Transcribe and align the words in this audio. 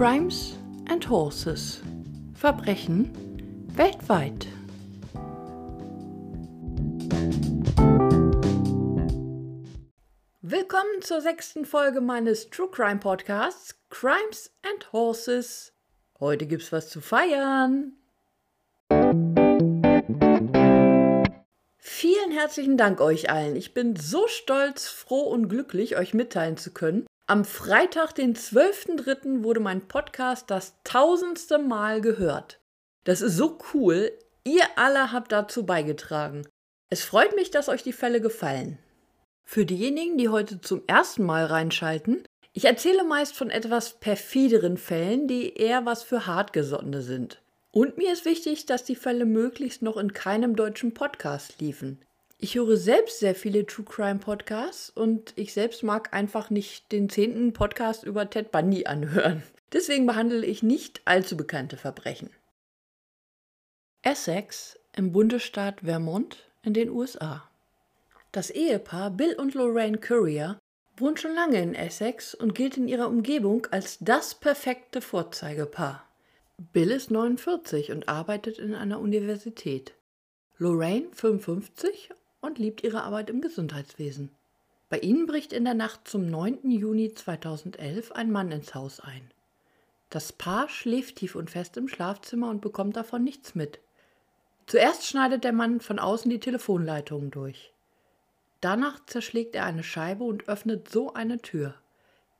Crimes 0.00 0.56
and 0.88 1.06
Horses. 1.10 1.82
Verbrechen 2.32 3.10
weltweit. 3.74 4.46
Willkommen 10.40 11.02
zur 11.02 11.20
sechsten 11.20 11.66
Folge 11.66 12.00
meines 12.00 12.48
True 12.48 12.70
Crime 12.70 12.98
Podcasts 12.98 13.74
Crimes 13.90 14.50
and 14.62 14.90
Horses. 14.90 15.74
Heute 16.18 16.46
gibt's 16.46 16.72
was 16.72 16.88
zu 16.88 17.02
feiern. 17.02 17.92
Vielen 21.76 22.30
herzlichen 22.32 22.78
Dank 22.78 23.02
euch 23.02 23.28
allen. 23.28 23.54
Ich 23.54 23.74
bin 23.74 23.96
so 23.96 24.26
stolz, 24.28 24.88
froh 24.88 25.24
und 25.24 25.50
glücklich, 25.50 25.98
euch 25.98 26.14
mitteilen 26.14 26.56
zu 26.56 26.70
können. 26.72 27.04
Am 27.30 27.44
Freitag, 27.44 28.12
den 28.16 28.34
12.03., 28.34 29.44
wurde 29.44 29.60
mein 29.60 29.86
Podcast 29.86 30.50
das 30.50 30.74
tausendste 30.82 31.58
Mal 31.58 32.00
gehört. 32.00 32.58
Das 33.04 33.20
ist 33.20 33.36
so 33.36 33.56
cool. 33.72 34.10
Ihr 34.42 34.64
alle 34.74 35.12
habt 35.12 35.30
dazu 35.30 35.64
beigetragen. 35.64 36.44
Es 36.88 37.04
freut 37.04 37.36
mich, 37.36 37.52
dass 37.52 37.68
euch 37.68 37.84
die 37.84 37.92
Fälle 37.92 38.20
gefallen. 38.20 38.80
Für 39.44 39.64
diejenigen, 39.64 40.18
die 40.18 40.28
heute 40.28 40.60
zum 40.60 40.82
ersten 40.88 41.24
Mal 41.24 41.44
reinschalten, 41.44 42.24
ich 42.52 42.64
erzähle 42.64 43.04
meist 43.04 43.36
von 43.36 43.50
etwas 43.50 44.00
perfideren 44.00 44.76
Fällen, 44.76 45.28
die 45.28 45.54
eher 45.54 45.86
was 45.86 46.02
für 46.02 46.26
Hartgesottene 46.26 47.00
sind. 47.00 47.40
Und 47.70 47.96
mir 47.96 48.12
ist 48.12 48.24
wichtig, 48.24 48.66
dass 48.66 48.82
die 48.82 48.96
Fälle 48.96 49.24
möglichst 49.24 49.82
noch 49.82 49.98
in 49.98 50.12
keinem 50.12 50.56
deutschen 50.56 50.94
Podcast 50.94 51.60
liefen. 51.60 52.04
Ich 52.42 52.54
höre 52.54 52.78
selbst 52.78 53.18
sehr 53.18 53.34
viele 53.34 53.66
True 53.66 53.84
Crime 53.84 54.18
Podcasts 54.18 54.88
und 54.88 55.34
ich 55.36 55.52
selbst 55.52 55.82
mag 55.82 56.14
einfach 56.14 56.48
nicht 56.48 56.90
den 56.90 57.10
zehnten 57.10 57.52
Podcast 57.52 58.02
über 58.02 58.30
Ted 58.30 58.50
Bundy 58.50 58.86
anhören. 58.86 59.42
Deswegen 59.74 60.06
behandle 60.06 60.46
ich 60.46 60.62
nicht 60.62 61.02
allzu 61.04 61.36
bekannte 61.36 61.76
Verbrechen. 61.76 62.30
Essex 64.00 64.78
im 64.96 65.12
Bundesstaat 65.12 65.82
Vermont 65.82 66.50
in 66.62 66.72
den 66.72 66.88
USA. 66.88 67.46
Das 68.32 68.48
Ehepaar 68.48 69.10
Bill 69.10 69.34
und 69.34 69.52
Lorraine 69.52 69.98
Courier 69.98 70.58
wohnt 70.96 71.20
schon 71.20 71.34
lange 71.34 71.60
in 71.60 71.74
Essex 71.74 72.34
und 72.34 72.54
gilt 72.54 72.78
in 72.78 72.88
ihrer 72.88 73.08
Umgebung 73.08 73.66
als 73.70 73.98
das 74.00 74.34
perfekte 74.34 75.02
Vorzeigepaar. 75.02 76.08
Bill 76.72 76.90
ist 76.90 77.10
49 77.10 77.92
und 77.92 78.08
arbeitet 78.08 78.58
in 78.58 78.74
einer 78.74 78.98
Universität. 78.98 79.92
Lorraine 80.56 81.08
55 81.12 82.10
und 82.40 82.58
liebt 82.58 82.82
ihre 82.82 83.02
Arbeit 83.02 83.30
im 83.30 83.40
Gesundheitswesen. 83.40 84.30
Bei 84.88 84.98
ihnen 84.98 85.26
bricht 85.26 85.52
in 85.52 85.64
der 85.64 85.74
Nacht 85.74 86.08
zum 86.08 86.28
9. 86.28 86.70
Juni 86.70 87.14
2011 87.14 88.12
ein 88.12 88.30
Mann 88.30 88.50
ins 88.50 88.74
Haus 88.74 89.00
ein. 89.00 89.30
Das 90.10 90.32
Paar 90.32 90.68
schläft 90.68 91.16
tief 91.16 91.36
und 91.36 91.50
fest 91.50 91.76
im 91.76 91.86
Schlafzimmer 91.86 92.50
und 92.50 92.60
bekommt 92.60 92.96
davon 92.96 93.22
nichts 93.22 93.54
mit. 93.54 93.78
Zuerst 94.66 95.06
schneidet 95.06 95.44
der 95.44 95.52
Mann 95.52 95.80
von 95.80 95.98
außen 95.98 96.30
die 96.30 96.40
Telefonleitungen 96.40 97.30
durch. 97.30 97.72
Danach 98.60 99.04
zerschlägt 99.06 99.54
er 99.54 99.64
eine 99.64 99.84
Scheibe 99.84 100.24
und 100.24 100.48
öffnet 100.48 100.90
so 100.90 101.14
eine 101.14 101.40
Tür. 101.40 101.74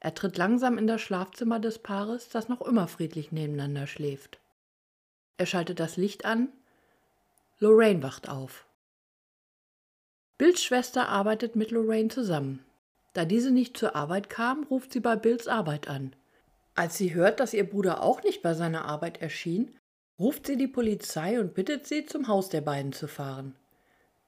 Er 0.01 0.15
tritt 0.15 0.37
langsam 0.37 0.79
in 0.79 0.87
das 0.87 1.01
Schlafzimmer 1.01 1.61
des 1.61 1.79
Paares, 1.79 2.29
das 2.29 2.49
noch 2.49 2.63
immer 2.63 2.89
friedlich 2.89 3.33
nebeneinander 3.33 3.87
schläft. 3.87 4.41
Er 5.37 5.47
schaltet 5.47 5.79
das 5.79 5.97
Licht 5.97 6.25
an. 6.25 6.49
Lorraine 7.61 8.03
wacht 8.03 8.29
auf. 8.29 8.67
Bills 10.41 10.63
Schwester 10.63 11.11
arbeitet 11.11 11.55
mit 11.55 11.71
Lorraine 11.71 12.09
zusammen. 12.09 12.65
Da 13.13 13.27
diese 13.27 13.51
nicht 13.51 13.77
zur 13.77 13.95
Arbeit 13.95 14.31
kam, 14.31 14.65
ruft 14.71 14.91
sie 14.91 15.01
bei 15.01 15.15
Bills 15.15 15.49
Arbeit 15.49 15.87
an. 15.87 16.17
Als 16.75 16.97
sie 16.97 17.13
hört, 17.13 17.41
dass 17.41 17.53
ihr 17.53 17.69
Bruder 17.69 18.03
auch 18.03 18.23
nicht 18.23 18.41
bei 18.41 18.55
seiner 18.55 18.87
Arbeit 18.87 19.21
erschien, 19.21 19.77
ruft 20.19 20.47
sie 20.47 20.57
die 20.57 20.67
Polizei 20.67 21.39
und 21.39 21.53
bittet 21.53 21.87
sie, 21.87 22.07
zum 22.07 22.27
Haus 22.27 22.49
der 22.49 22.63
beiden 22.63 22.95
zu 22.95 23.07
fahren. 23.07 23.55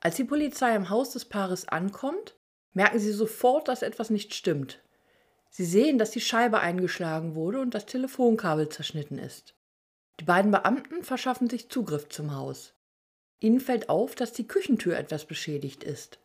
Als 0.01 0.17
die 0.17 0.25
Polizei 0.25 0.77
am 0.77 0.91
Haus 0.91 1.13
des 1.13 1.25
Paares 1.25 1.67
ankommt, 1.67 2.37
merken 2.75 2.99
sie 2.99 3.13
sofort, 3.13 3.69
dass 3.69 3.81
etwas 3.81 4.11
nicht 4.11 4.35
stimmt. 4.35 4.83
Sie 5.49 5.65
sehen, 5.65 5.97
dass 5.97 6.11
die 6.11 6.21
Scheibe 6.21 6.61
eingeschlagen 6.61 7.35
wurde 7.35 7.59
und 7.59 7.73
das 7.73 7.87
Telefonkabel 7.87 8.69
zerschnitten 8.69 9.17
ist. 9.17 9.55
Die 10.21 10.25
beiden 10.25 10.51
Beamten 10.51 11.05
verschaffen 11.05 11.49
sich 11.49 11.71
Zugriff 11.71 12.11
zum 12.11 12.37
Haus. 12.37 12.75
Ihnen 13.43 13.61
fällt 13.61 13.89
auf, 13.89 14.15
dass 14.15 14.33
die 14.33 14.47
Küchentür 14.47 14.97
etwas 14.97 15.25
beschädigt 15.25 15.85
ist. 15.85 16.19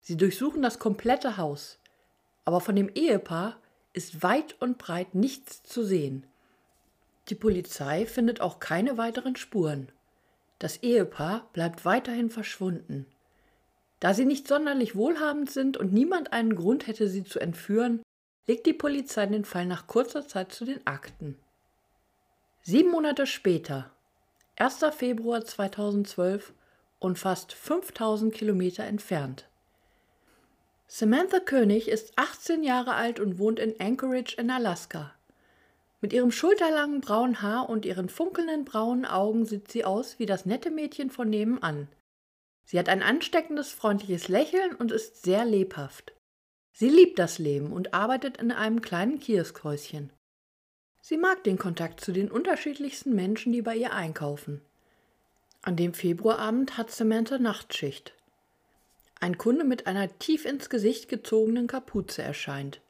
Sie 0.00 0.16
durchsuchen 0.16 0.62
das 0.62 0.78
komplette 0.78 1.36
Haus, 1.36 1.78
aber 2.44 2.60
von 2.60 2.74
dem 2.74 2.88
Ehepaar 2.88 3.60
ist 3.92 4.22
weit 4.22 4.60
und 4.60 4.78
breit 4.78 5.14
nichts 5.14 5.62
zu 5.62 5.84
sehen. 5.84 6.26
Die 7.28 7.34
Polizei 7.34 8.06
findet 8.06 8.40
auch 8.40 8.58
keine 8.58 8.98
weiteren 8.98 9.36
Spuren. 9.36 9.92
Das 10.58 10.78
Ehepaar 10.78 11.48
bleibt 11.52 11.84
weiterhin 11.84 12.30
verschwunden. 12.30 13.06
Da 14.00 14.14
sie 14.14 14.24
nicht 14.24 14.48
sonderlich 14.48 14.96
wohlhabend 14.96 15.50
sind 15.50 15.76
und 15.76 15.92
niemand 15.92 16.32
einen 16.32 16.56
Grund 16.56 16.86
hätte, 16.86 17.08
sie 17.08 17.22
zu 17.22 17.38
entführen, 17.38 18.02
legt 18.46 18.66
die 18.66 18.72
Polizei 18.72 19.26
den 19.26 19.44
Fall 19.44 19.66
nach 19.66 19.86
kurzer 19.86 20.26
Zeit 20.26 20.52
zu 20.52 20.64
den 20.64 20.84
Akten. 20.86 21.36
Sieben 22.62 22.90
Monate 22.90 23.26
später, 23.26 23.92
1. 24.60 24.84
Februar 24.94 25.42
2012 25.42 26.52
und 26.98 27.18
fast 27.18 27.54
5000 27.54 28.34
Kilometer 28.34 28.84
entfernt. 28.84 29.48
Samantha 30.86 31.40
König 31.40 31.88
ist 31.88 32.12
18 32.16 32.62
Jahre 32.62 32.92
alt 32.92 33.20
und 33.20 33.38
wohnt 33.38 33.58
in 33.58 33.80
Anchorage 33.80 34.36
in 34.36 34.50
Alaska. 34.50 35.14
Mit 36.02 36.12
ihrem 36.12 36.30
schulterlangen 36.30 37.00
braunen 37.00 37.40
Haar 37.40 37.70
und 37.70 37.86
ihren 37.86 38.10
funkelnden 38.10 38.66
braunen 38.66 39.06
Augen 39.06 39.46
sieht 39.46 39.70
sie 39.70 39.86
aus 39.86 40.18
wie 40.18 40.26
das 40.26 40.44
nette 40.44 40.70
Mädchen 40.70 41.08
von 41.08 41.30
nebenan. 41.30 41.88
Sie 42.66 42.78
hat 42.78 42.90
ein 42.90 43.02
ansteckendes, 43.02 43.72
freundliches 43.72 44.28
Lächeln 44.28 44.74
und 44.74 44.92
ist 44.92 45.22
sehr 45.22 45.46
lebhaft. 45.46 46.12
Sie 46.72 46.90
liebt 46.90 47.18
das 47.18 47.38
Leben 47.38 47.72
und 47.72 47.94
arbeitet 47.94 48.36
in 48.36 48.52
einem 48.52 48.82
kleinen 48.82 49.20
Kioskhäuschen. 49.20 50.12
Sie 51.10 51.16
mag 51.16 51.42
den 51.42 51.58
Kontakt 51.58 52.00
zu 52.00 52.12
den 52.12 52.30
unterschiedlichsten 52.30 53.16
Menschen, 53.16 53.50
die 53.50 53.62
bei 53.62 53.74
ihr 53.74 53.92
einkaufen. 53.92 54.60
An 55.60 55.74
dem 55.74 55.92
Februarabend 55.92 56.78
hat 56.78 56.92
Samantha 56.92 57.36
Nachtschicht. 57.38 58.14
Ein 59.18 59.36
Kunde 59.36 59.64
mit 59.64 59.88
einer 59.88 60.16
tief 60.20 60.44
ins 60.44 60.70
Gesicht 60.70 61.08
gezogenen 61.08 61.66
Kapuze 61.66 62.22
erscheint. 62.22 62.80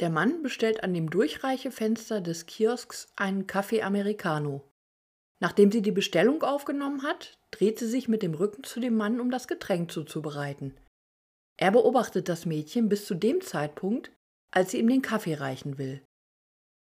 Der 0.00 0.10
Mann 0.10 0.42
bestellt 0.42 0.82
an 0.82 0.94
dem 0.94 1.08
Durchreichefenster 1.08 2.20
des 2.20 2.46
Kiosks 2.46 3.06
einen 3.14 3.46
Kaffee 3.46 3.82
Americano. 3.82 4.64
Nachdem 5.38 5.70
sie 5.70 5.82
die 5.82 5.92
Bestellung 5.92 6.42
aufgenommen 6.42 7.04
hat, 7.04 7.38
dreht 7.52 7.78
sie 7.78 7.86
sich 7.86 8.08
mit 8.08 8.24
dem 8.24 8.34
Rücken 8.34 8.64
zu 8.64 8.80
dem 8.80 8.96
Mann, 8.96 9.20
um 9.20 9.30
das 9.30 9.46
Getränk 9.46 9.92
zuzubereiten. 9.92 10.76
Er 11.56 11.70
beobachtet 11.70 12.28
das 12.28 12.46
Mädchen 12.46 12.88
bis 12.88 13.06
zu 13.06 13.14
dem 13.14 13.42
Zeitpunkt, 13.42 14.10
als 14.50 14.72
sie 14.72 14.80
ihm 14.80 14.88
den 14.88 15.02
Kaffee 15.02 15.34
reichen 15.34 15.78
will. 15.78 16.02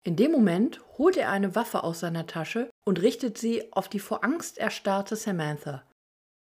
In 0.09 0.17
dem 0.17 0.33
Moment 0.33 0.81
holt 0.97 1.19
er 1.19 1.31
eine 1.31 1.55
Waffe 1.55 1.85
aus 1.85 2.01
seiner 2.01 2.27
Tasche 2.27 2.71
und 2.87 3.03
richtet 3.03 3.37
sie 3.37 3.71
auf 3.75 3.91
die 3.91 3.99
vor 3.99 4.25
Angst 4.25 4.57
erstarrte 4.57 5.17
Samantha. 5.17 5.83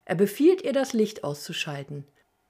Er 0.07 0.15
befiehlt 0.15 0.63
ihr, 0.63 0.73
das 0.73 0.95
Licht 0.95 1.25
auszuschalten. 1.25 2.07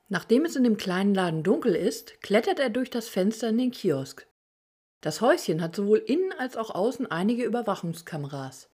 Nachdem 0.08 0.44
es 0.44 0.54
in 0.54 0.62
dem 0.62 0.76
kleinen 0.76 1.12
Laden 1.12 1.42
dunkel 1.42 1.74
ist, 1.74 2.20
klettert 2.22 2.60
er 2.60 2.70
durch 2.70 2.90
das 2.90 3.08
Fenster 3.08 3.48
in 3.48 3.58
den 3.58 3.72
Kiosk. 3.72 4.28
Das 5.00 5.20
Häuschen 5.20 5.62
hat 5.62 5.74
sowohl 5.74 5.98
innen 5.98 6.32
als 6.38 6.56
auch 6.56 6.72
außen 6.72 7.10
einige 7.10 7.42
Überwachungskameras. 7.42 8.68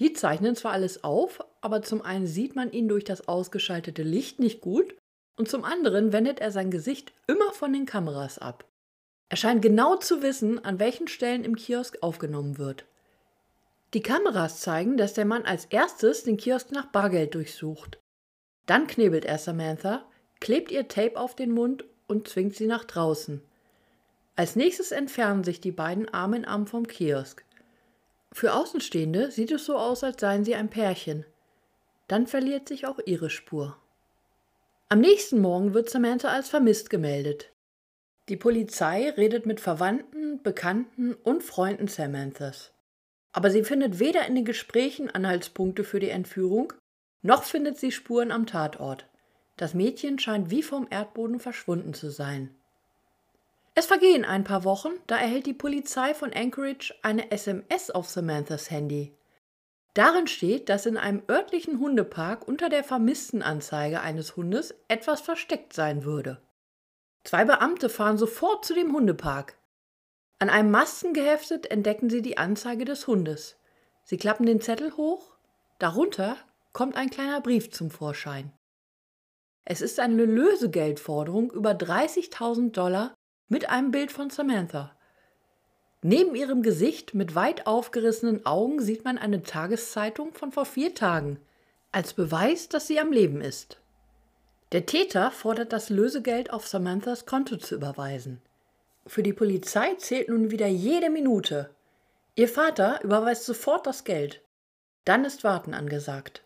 Die 0.00 0.12
zeichnen 0.12 0.56
zwar 0.56 0.72
alles 0.72 1.04
auf, 1.04 1.38
aber 1.60 1.82
zum 1.82 2.02
einen 2.02 2.26
sieht 2.26 2.56
man 2.56 2.72
ihn 2.72 2.88
durch 2.88 3.04
das 3.04 3.28
ausgeschaltete 3.28 4.02
Licht 4.02 4.40
nicht 4.40 4.60
gut 4.60 4.96
und 5.36 5.48
zum 5.48 5.62
anderen 5.62 6.12
wendet 6.12 6.40
er 6.40 6.50
sein 6.50 6.72
Gesicht 6.72 7.12
immer 7.28 7.52
von 7.52 7.72
den 7.72 7.86
Kameras 7.86 8.40
ab. 8.40 8.64
Er 9.28 9.36
scheint 9.36 9.62
genau 9.62 9.96
zu 9.96 10.22
wissen, 10.22 10.64
an 10.64 10.78
welchen 10.78 11.08
Stellen 11.08 11.44
im 11.44 11.56
Kiosk 11.56 11.98
aufgenommen 12.00 12.58
wird. 12.58 12.84
Die 13.94 14.02
Kameras 14.02 14.60
zeigen, 14.60 14.96
dass 14.96 15.14
der 15.14 15.24
Mann 15.24 15.44
als 15.44 15.64
erstes 15.66 16.24
den 16.24 16.36
Kiosk 16.36 16.70
nach 16.72 16.86
Bargeld 16.86 17.34
durchsucht. 17.34 17.98
Dann 18.66 18.86
knebelt 18.86 19.24
er 19.24 19.38
Samantha, 19.38 20.04
klebt 20.40 20.70
ihr 20.70 20.88
Tape 20.88 21.18
auf 21.18 21.34
den 21.34 21.52
Mund 21.52 21.84
und 22.06 22.28
zwingt 22.28 22.54
sie 22.54 22.66
nach 22.66 22.84
draußen. 22.84 23.42
Als 24.36 24.54
nächstes 24.54 24.92
entfernen 24.92 25.44
sich 25.44 25.60
die 25.60 25.72
beiden 25.72 26.08
Arm 26.08 26.34
in 26.34 26.44
Arm 26.44 26.66
vom 26.66 26.86
Kiosk. 26.86 27.44
Für 28.32 28.54
Außenstehende 28.54 29.30
sieht 29.30 29.50
es 29.50 29.64
so 29.64 29.76
aus, 29.76 30.04
als 30.04 30.20
seien 30.20 30.44
sie 30.44 30.54
ein 30.54 30.68
Pärchen. 30.68 31.24
Dann 32.06 32.26
verliert 32.26 32.68
sich 32.68 32.86
auch 32.86 32.98
ihre 33.06 33.30
Spur. 33.30 33.76
Am 34.88 35.00
nächsten 35.00 35.40
Morgen 35.40 35.74
wird 35.74 35.88
Samantha 35.88 36.28
als 36.28 36.48
vermisst 36.48 36.90
gemeldet. 36.90 37.50
Die 38.28 38.36
Polizei 38.36 39.10
redet 39.10 39.46
mit 39.46 39.60
Verwandten, 39.60 40.42
Bekannten 40.42 41.14
und 41.14 41.44
Freunden 41.44 41.86
Samanthas. 41.86 42.72
Aber 43.32 43.50
sie 43.50 43.62
findet 43.62 44.00
weder 44.00 44.26
in 44.26 44.34
den 44.34 44.44
Gesprächen 44.44 45.10
Anhaltspunkte 45.10 45.84
für 45.84 46.00
die 46.00 46.10
Entführung, 46.10 46.72
noch 47.22 47.44
findet 47.44 47.78
sie 47.78 47.92
Spuren 47.92 48.32
am 48.32 48.46
Tatort. 48.46 49.06
Das 49.56 49.74
Mädchen 49.74 50.18
scheint 50.18 50.50
wie 50.50 50.62
vom 50.62 50.88
Erdboden 50.90 51.38
verschwunden 51.38 51.94
zu 51.94 52.10
sein. 52.10 52.54
Es 53.74 53.86
vergehen 53.86 54.24
ein 54.24 54.42
paar 54.42 54.64
Wochen, 54.64 54.90
da 55.06 55.18
erhält 55.18 55.46
die 55.46 55.52
Polizei 55.52 56.14
von 56.14 56.32
Anchorage 56.32 56.94
eine 57.02 57.30
SMS 57.30 57.90
auf 57.90 58.08
Samanthas 58.08 58.70
Handy. 58.70 59.14
Darin 59.94 60.26
steht, 60.26 60.68
dass 60.68 60.86
in 60.86 60.96
einem 60.96 61.22
örtlichen 61.30 61.78
Hundepark 61.78 62.48
unter 62.48 62.70
der 62.70 62.84
Vermisstenanzeige 62.84 64.00
eines 64.00 64.34
Hundes 64.36 64.74
etwas 64.88 65.20
versteckt 65.20 65.74
sein 65.74 66.04
würde. 66.04 66.40
Zwei 67.26 67.44
Beamte 67.44 67.88
fahren 67.88 68.18
sofort 68.18 68.64
zu 68.64 68.72
dem 68.72 68.92
Hundepark. 68.92 69.58
An 70.38 70.48
einem 70.48 70.70
Masten 70.70 71.12
geheftet 71.12 71.68
entdecken 71.72 72.08
sie 72.08 72.22
die 72.22 72.38
Anzeige 72.38 72.84
des 72.84 73.08
Hundes. 73.08 73.56
Sie 74.04 74.16
klappen 74.16 74.46
den 74.46 74.60
Zettel 74.60 74.96
hoch, 74.96 75.36
darunter 75.80 76.36
kommt 76.72 76.94
ein 76.94 77.10
kleiner 77.10 77.40
Brief 77.40 77.72
zum 77.72 77.90
Vorschein. 77.90 78.52
Es 79.64 79.80
ist 79.80 79.98
eine 79.98 80.24
Lösegeldforderung 80.24 81.50
über 81.50 81.72
30.000 81.72 82.70
Dollar 82.70 83.12
mit 83.48 83.68
einem 83.70 83.90
Bild 83.90 84.12
von 84.12 84.30
Samantha. 84.30 84.96
Neben 86.02 86.36
ihrem 86.36 86.62
Gesicht 86.62 87.12
mit 87.12 87.34
weit 87.34 87.66
aufgerissenen 87.66 88.46
Augen 88.46 88.80
sieht 88.80 89.04
man 89.04 89.18
eine 89.18 89.42
Tageszeitung 89.42 90.32
von 90.32 90.52
vor 90.52 90.64
vier 90.64 90.94
Tagen, 90.94 91.40
als 91.90 92.14
Beweis, 92.14 92.68
dass 92.68 92.86
sie 92.86 93.00
am 93.00 93.10
Leben 93.10 93.40
ist. 93.40 93.80
Der 94.72 94.84
Täter 94.84 95.30
fordert 95.30 95.72
das 95.72 95.90
Lösegeld 95.90 96.52
auf 96.52 96.66
Samanthas 96.66 97.24
Konto 97.24 97.56
zu 97.56 97.76
überweisen. 97.76 98.40
Für 99.06 99.22
die 99.22 99.32
Polizei 99.32 99.94
zählt 99.94 100.28
nun 100.28 100.50
wieder 100.50 100.66
jede 100.66 101.10
Minute. 101.10 101.70
Ihr 102.34 102.48
Vater 102.48 103.00
überweist 103.04 103.44
sofort 103.44 103.86
das 103.86 104.02
Geld. 104.02 104.42
Dann 105.04 105.24
ist 105.24 105.44
Warten 105.44 105.72
angesagt. 105.72 106.42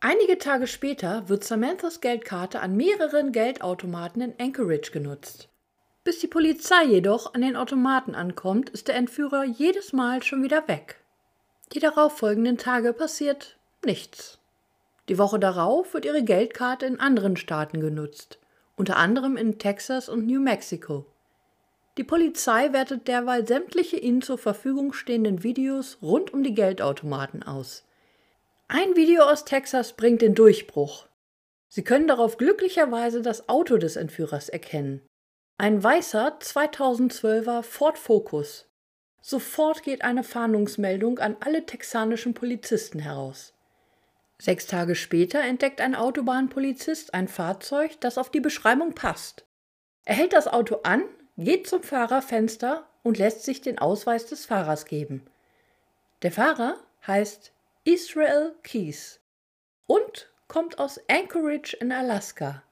Einige 0.00 0.38
Tage 0.38 0.68
später 0.68 1.28
wird 1.28 1.42
Samanthas 1.42 2.00
Geldkarte 2.00 2.60
an 2.60 2.76
mehreren 2.76 3.32
Geldautomaten 3.32 4.22
in 4.22 4.34
Anchorage 4.38 4.92
genutzt. 4.92 5.48
Bis 6.04 6.20
die 6.20 6.28
Polizei 6.28 6.84
jedoch 6.84 7.34
an 7.34 7.42
den 7.42 7.56
Automaten 7.56 8.14
ankommt, 8.14 8.70
ist 8.70 8.86
der 8.86 8.94
Entführer 8.94 9.42
jedes 9.44 9.92
Mal 9.92 10.22
schon 10.22 10.44
wieder 10.44 10.68
weg. 10.68 11.00
Die 11.72 11.80
darauffolgenden 11.80 12.58
Tage 12.58 12.92
passiert 12.92 13.58
nichts. 13.84 14.37
Die 15.08 15.18
Woche 15.18 15.38
darauf 15.38 15.94
wird 15.94 16.04
ihre 16.04 16.22
Geldkarte 16.22 16.84
in 16.84 17.00
anderen 17.00 17.36
Staaten 17.36 17.80
genutzt, 17.80 18.38
unter 18.76 18.96
anderem 18.96 19.36
in 19.36 19.58
Texas 19.58 20.08
und 20.08 20.26
New 20.26 20.40
Mexico. 20.40 21.06
Die 21.96 22.04
Polizei 22.04 22.72
wertet 22.72 23.08
derweil 23.08 23.46
sämtliche 23.46 23.96
ihnen 23.96 24.22
zur 24.22 24.38
Verfügung 24.38 24.92
stehenden 24.92 25.42
Videos 25.42 25.98
rund 26.02 26.32
um 26.32 26.42
die 26.42 26.54
Geldautomaten 26.54 27.42
aus. 27.42 27.84
Ein 28.68 28.94
Video 28.96 29.24
aus 29.24 29.44
Texas 29.44 29.94
bringt 29.94 30.20
den 30.20 30.34
Durchbruch. 30.34 31.06
Sie 31.68 31.82
können 31.82 32.06
darauf 32.06 32.36
glücklicherweise 32.36 33.22
das 33.22 33.48
Auto 33.48 33.78
des 33.78 33.96
Entführers 33.96 34.48
erkennen. 34.48 35.00
Ein 35.56 35.82
weißer 35.82 36.38
2012er 36.38 37.62
Ford 37.62 37.98
Focus. 37.98 38.66
Sofort 39.20 39.82
geht 39.82 40.02
eine 40.02 40.22
Fahndungsmeldung 40.22 41.18
an 41.18 41.36
alle 41.40 41.66
texanischen 41.66 42.34
Polizisten 42.34 43.00
heraus. 43.00 43.54
Sechs 44.40 44.66
Tage 44.66 44.94
später 44.94 45.40
entdeckt 45.40 45.80
ein 45.80 45.94
Autobahnpolizist 45.94 47.12
ein 47.12 47.28
Fahrzeug, 47.28 48.00
das 48.00 48.18
auf 48.18 48.30
die 48.30 48.40
Beschreibung 48.40 48.94
passt. 48.94 49.44
Er 50.04 50.14
hält 50.14 50.32
das 50.32 50.46
Auto 50.46 50.80
an, 50.84 51.02
geht 51.36 51.66
zum 51.66 51.82
Fahrerfenster 51.82 52.88
und 53.02 53.18
lässt 53.18 53.42
sich 53.42 53.60
den 53.60 53.78
Ausweis 53.78 54.26
des 54.26 54.46
Fahrers 54.46 54.84
geben. 54.84 55.26
Der 56.22 56.32
Fahrer 56.32 56.76
heißt 57.06 57.52
Israel 57.84 58.54
Keys 58.62 59.20
und 59.86 60.30
kommt 60.46 60.78
aus 60.78 61.00
Anchorage 61.08 61.76
in 61.76 61.92
Alaska. 61.92 62.62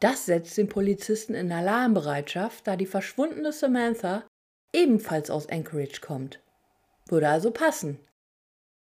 Das 0.00 0.26
setzt 0.26 0.56
den 0.58 0.68
Polizisten 0.68 1.34
in 1.34 1.50
Alarmbereitschaft, 1.50 2.66
da 2.66 2.76
die 2.76 2.86
verschwundene 2.86 3.52
Samantha 3.52 4.24
ebenfalls 4.72 5.30
aus 5.30 5.48
Anchorage 5.48 6.00
kommt. 6.00 6.40
Würde 7.08 7.28
also 7.28 7.50
passen. 7.50 7.98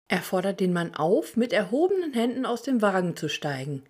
Er 0.10 0.24
fordert 0.24 0.60
den 0.60 0.74
Mann 0.74 0.96
auf, 0.96 1.38
mit 1.38 1.54
erhobenen 1.54 2.14
Händen 2.14 2.46
aus 2.46 2.64
dem 2.64 2.82
Wagen 2.82 3.16
zu 3.16 3.30
steigen. 3.30 3.84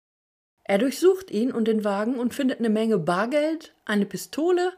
Er 0.65 0.77
durchsucht 0.77 1.31
ihn 1.31 1.51
und 1.51 1.65
den 1.65 1.83
Wagen 1.85 2.19
und 2.19 2.33
findet 2.33 2.59
eine 2.59 2.69
Menge 2.69 2.99
Bargeld, 2.99 3.73
eine 3.85 4.05
Pistole 4.05 4.73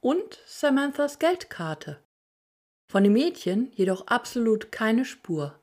und 0.00 0.40
Samanthas 0.46 1.18
Geldkarte. 1.18 1.98
Von 2.88 3.02
dem 3.02 3.12
Mädchen 3.12 3.72
jedoch 3.74 4.06
absolut 4.06 4.70
keine 4.70 5.04
Spur. 5.04 5.58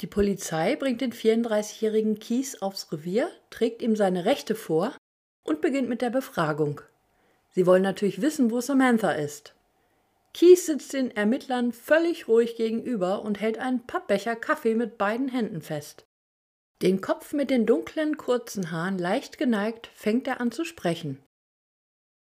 Die 0.00 0.06
Polizei 0.06 0.76
bringt 0.76 1.02
den 1.02 1.12
34-jährigen 1.12 2.18
Kies 2.18 2.62
aufs 2.62 2.90
Revier, 2.90 3.30
trägt 3.50 3.82
ihm 3.82 3.96
seine 3.96 4.24
Rechte 4.24 4.54
vor 4.54 4.96
und 5.44 5.60
beginnt 5.60 5.90
mit 5.90 6.00
der 6.00 6.10
Befragung. 6.10 6.80
Sie 7.50 7.66
wollen 7.66 7.82
natürlich 7.82 8.22
wissen, 8.22 8.50
wo 8.50 8.62
Samantha 8.62 9.12
ist. 9.12 9.54
Kies 10.32 10.66
sitzt 10.66 10.92
den 10.92 11.10
Ermittlern 11.10 11.72
völlig 11.72 12.28
ruhig 12.28 12.56
gegenüber 12.56 13.22
und 13.22 13.40
hält 13.40 13.58
einen 13.58 13.86
Pappbecher 13.86 14.36
Kaffee 14.36 14.74
mit 14.74 14.96
beiden 14.96 15.28
Händen 15.28 15.60
fest. 15.60 16.06
Den 16.82 17.00
Kopf 17.00 17.32
mit 17.32 17.50
den 17.50 17.66
dunklen, 17.66 18.16
kurzen 18.16 18.70
Haaren 18.70 18.98
leicht 18.98 19.38
geneigt, 19.38 19.90
fängt 19.94 20.26
er 20.26 20.40
an 20.40 20.50
zu 20.50 20.64
sprechen. 20.64 21.22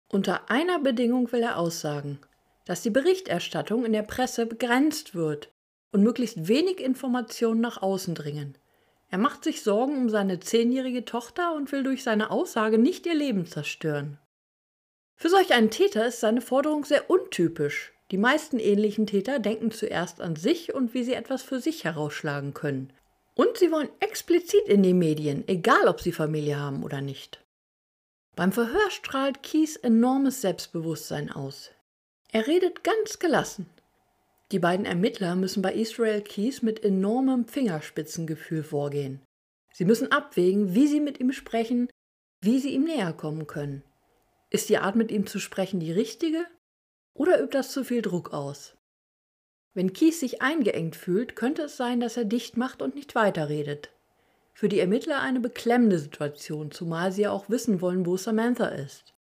Unter 0.10 0.50
einer 0.50 0.80
Bedingung 0.80 1.32
will 1.32 1.44
er 1.44 1.58
aussagen, 1.58 2.20
dass 2.66 2.82
die 2.82 2.90
Berichterstattung 2.90 3.86
in 3.86 3.94
der 3.94 4.04
Presse 4.04 4.46
begrenzt 4.46 5.14
wird 5.14 5.52
und 5.92 6.02
möglichst 6.02 6.48
wenig 6.48 6.80
Informationen 6.80 7.62
nach 7.62 7.82
außen 7.82 8.16
dringen. 8.16 8.58
Er 9.10 9.18
macht 9.18 9.44
sich 9.44 9.62
Sorgen 9.62 9.98
um 9.98 10.10
seine 10.10 10.40
zehnjährige 10.40 11.06
Tochter 11.06 11.54
und 11.54 11.72
will 11.72 11.84
durch 11.84 12.04
seine 12.04 12.32
Aussage 12.32 12.78
nicht 12.78 13.06
ihr 13.06 13.16
Leben 13.16 13.46
zerstören. 13.46 14.20
Für 15.16 15.30
solch 15.30 15.54
einen 15.54 15.72
Täter 15.72 16.08
ist 16.08 16.20
seine 16.20 16.42
Forderung 16.42 16.84
sehr 16.84 17.10
untypisch. 17.10 17.94
Die 18.12 18.18
meisten 18.18 18.60
ähnlichen 18.60 19.06
Täter 19.06 19.40
denken 19.40 19.72
zuerst 19.72 20.22
an 20.22 20.36
sich 20.36 20.74
und 20.74 20.94
wie 20.94 21.04
sie 21.04 21.14
etwas 21.14 21.44
für 21.44 21.60
sich 21.60 21.84
herausschlagen 21.84 22.54
können. 22.54 22.94
Und 23.36 23.58
sie 23.58 23.72
wollen 23.72 23.90
explizit 24.00 24.68
in 24.68 24.82
die 24.82 24.94
Medien, 24.94 25.44
egal 25.48 25.88
ob 25.88 26.02
sie 26.02 26.12
Familie 26.12 26.58
haben 26.60 26.84
oder 26.84 27.02
nicht. 27.02 27.44
Beim 28.36 28.52
Verhör 28.52 28.90
strahlt 28.92 29.44
Kies 29.44 29.76
enormes 29.76 30.42
Selbstbewusstsein 30.42 31.32
aus. 31.32 31.72
Er 32.32 32.48
redet 32.48 32.84
ganz 32.84 33.20
gelassen. 33.20 33.68
Die 34.52 34.60
beiden 34.60 34.86
Ermittler 34.86 35.36
müssen 35.36 35.62
bei 35.62 35.74
Israel 35.74 36.22
Keys 36.22 36.62
mit 36.62 36.84
enormem 36.84 37.46
Fingerspitzengefühl 37.46 38.64
vorgehen. 38.64 39.22
Sie 39.74 39.86
müssen 39.86 40.12
abwägen, 40.12 40.74
wie 40.74 40.88
sie 40.88 41.02
mit 41.02 41.20
ihm 41.20 41.34
sprechen, 41.34 41.90
wie 42.42 42.60
sie 42.60 42.74
ihm 42.74 42.86
näher 42.86 43.14
kommen 43.14 43.48
können. 43.48 43.84
Ist 44.50 44.70
die 44.70 44.78
Art, 44.78 44.96
mit 44.96 45.12
ihm 45.12 45.28
zu 45.28 45.40
sprechen, 45.40 45.80
die 45.80 45.92
richtige? 45.92 46.46
Oder 47.18 47.42
übt 47.42 47.58
das 47.58 47.72
zu 47.72 47.84
viel 47.84 48.04
Druck 48.04 48.32
aus? 48.32 48.76
Wenn 49.74 49.92
Kies 49.92 50.20
sich 50.20 50.42
eingeengt 50.42 50.96
fühlt, 50.96 51.36
könnte 51.36 51.64
es 51.64 51.76
sein, 51.76 52.00
dass 52.00 52.16
er 52.16 52.26
dicht 52.26 52.58
macht 52.58 52.82
und 52.82 52.96
nicht 52.96 53.16
weiterredet. 53.16 53.90
Für 54.54 54.70
die 54.70 54.80
Ermittler 54.80 55.22
eine 55.22 55.40
beklemmende 55.40 56.00
Situation, 56.00 56.72
zumal 56.72 57.12
sie 57.12 57.24
ja 57.24 57.32
auch 57.32 57.50
wissen 57.50 57.82
wollen, 57.82 58.06
wo 58.06 58.18
Samantha 58.18 58.68
ist. 58.68 59.14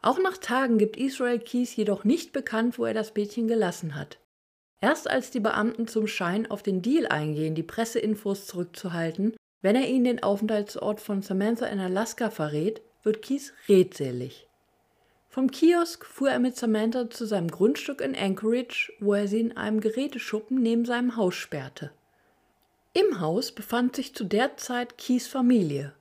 Auch 0.00 0.18
nach 0.18 0.38
Tagen 0.38 0.76
gibt 0.78 0.96
Israel 0.96 1.38
Keys 1.38 1.76
jedoch 1.76 2.04
nicht 2.04 2.32
bekannt, 2.32 2.78
wo 2.78 2.84
er 2.84 2.94
das 2.94 3.14
Mädchen 3.14 3.48
gelassen 3.48 3.94
hat. 3.94 4.18
Erst 4.80 5.08
als 5.08 5.30
die 5.30 5.40
Beamten 5.40 5.86
zum 5.86 6.06
Schein 6.06 6.50
auf 6.50 6.62
den 6.62 6.82
Deal 6.82 7.06
eingehen, 7.06 7.54
die 7.54 7.62
Presseinfos 7.62 8.46
zurückzuhalten, 8.46 9.34
wenn 9.62 9.76
er 9.76 9.88
ihnen 9.88 10.04
den 10.04 10.22
Aufenthaltsort 10.22 11.00
von 11.00 11.22
Samantha 11.22 11.66
in 11.66 11.80
Alaska 11.80 12.28
verrät, 12.28 12.82
wird 13.02 13.22
Keys 13.22 13.54
redselig. 13.68 14.46
Vom 15.34 15.50
Kiosk 15.50 16.06
fuhr 16.06 16.30
er 16.30 16.38
mit 16.38 16.56
Samantha 16.56 17.10
zu 17.10 17.26
seinem 17.26 17.50
Grundstück 17.50 18.00
in 18.00 18.14
Anchorage, 18.14 18.92
wo 19.00 19.14
er 19.14 19.26
sie 19.26 19.40
in 19.40 19.56
einem 19.56 19.80
Geräteschuppen 19.80 20.62
neben 20.62 20.84
seinem 20.84 21.16
Haus 21.16 21.34
sperrte. 21.34 21.90
Im 22.92 23.18
Haus 23.18 23.50
befand 23.50 23.96
sich 23.96 24.14
zu 24.14 24.22
der 24.22 24.56
Zeit 24.58 24.96
Keys 24.96 25.26
Familie. 25.26 25.92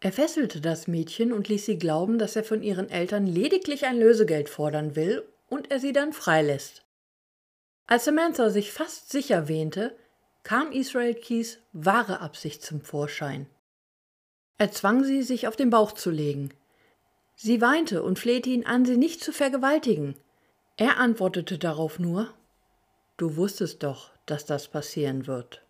Er 0.00 0.10
fesselte 0.10 0.60
das 0.60 0.88
Mädchen 0.88 1.32
und 1.32 1.46
ließ 1.46 1.66
sie 1.66 1.78
glauben, 1.78 2.18
dass 2.18 2.34
er 2.34 2.42
von 2.42 2.64
ihren 2.64 2.90
Eltern 2.90 3.28
lediglich 3.28 3.86
ein 3.86 3.96
Lösegeld 3.96 4.48
fordern 4.48 4.96
will 4.96 5.22
und 5.48 5.70
er 5.70 5.78
sie 5.78 5.92
dann 5.92 6.12
freilässt. 6.12 6.84
Als 7.86 8.06
Samantha 8.06 8.50
sich 8.50 8.72
fast 8.72 9.12
sicher 9.12 9.46
wähnte, 9.46 9.96
kam 10.42 10.72
Israel 10.72 11.14
Keys 11.14 11.60
wahre 11.72 12.18
Absicht 12.18 12.64
zum 12.64 12.80
Vorschein. 12.80 13.46
Er 14.56 14.72
zwang 14.72 15.04
sie, 15.04 15.22
sich 15.22 15.46
auf 15.46 15.54
den 15.54 15.70
Bauch 15.70 15.92
zu 15.92 16.10
legen. 16.10 16.52
Sie 17.40 17.60
weinte 17.60 18.02
und 18.02 18.18
flehte 18.18 18.50
ihn 18.50 18.66
an, 18.66 18.84
sie 18.84 18.96
nicht 18.96 19.22
zu 19.22 19.32
vergewaltigen. 19.32 20.16
Er 20.76 20.98
antwortete 20.98 21.56
darauf 21.56 22.00
nur 22.00 22.34
Du 23.16 23.36
wusstest 23.36 23.84
doch, 23.84 24.10
dass 24.26 24.44
das 24.44 24.66
passieren 24.66 25.28
wird. 25.28 25.62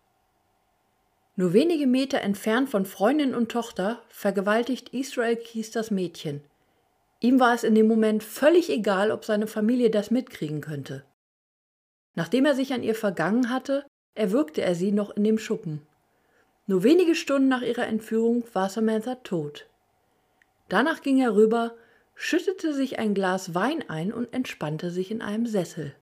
Nur 1.35 1.53
wenige 1.53 1.85
Meter 1.85 2.21
entfernt 2.21 2.69
von 2.69 2.87
Freundin 2.87 3.35
und 3.35 3.51
Tochter 3.51 4.01
vergewaltigt 4.09 4.89
Israel 4.89 5.35
Keys 5.35 5.69
das 5.69 5.91
Mädchen. 5.91 6.41
Ihm 7.19 7.39
war 7.39 7.53
es 7.53 7.63
in 7.63 7.75
dem 7.75 7.87
Moment 7.87 8.23
völlig 8.23 8.71
egal, 8.71 9.11
ob 9.11 9.23
seine 9.23 9.45
Familie 9.45 9.91
das 9.91 10.09
mitkriegen 10.09 10.61
könnte. 10.61 11.05
Nachdem 12.15 12.45
er 12.45 12.55
sich 12.55 12.73
an 12.73 12.81
ihr 12.81 12.95
vergangen 12.95 13.51
hatte, 13.51 13.85
erwürgte 14.15 14.63
er 14.63 14.73
sie 14.73 14.91
noch 14.91 15.11
in 15.11 15.23
dem 15.23 15.37
Schuppen. 15.37 15.85
Nur 16.65 16.81
wenige 16.81 17.13
Stunden 17.13 17.47
nach 17.47 17.61
ihrer 17.61 17.85
Entführung 17.85 18.43
war 18.53 18.69
Samantha 18.69 19.15
tot. 19.15 19.68
Danach 20.69 21.01
ging 21.01 21.19
er 21.19 21.35
rüber, 21.35 21.75
schüttete 22.15 22.73
sich 22.73 22.99
ein 22.99 23.13
Glas 23.13 23.53
Wein 23.55 23.83
ein 23.89 24.13
und 24.13 24.33
entspannte 24.33 24.91
sich 24.91 25.11
in 25.11 25.21
einem 25.21 25.45
Sessel. 25.45 25.95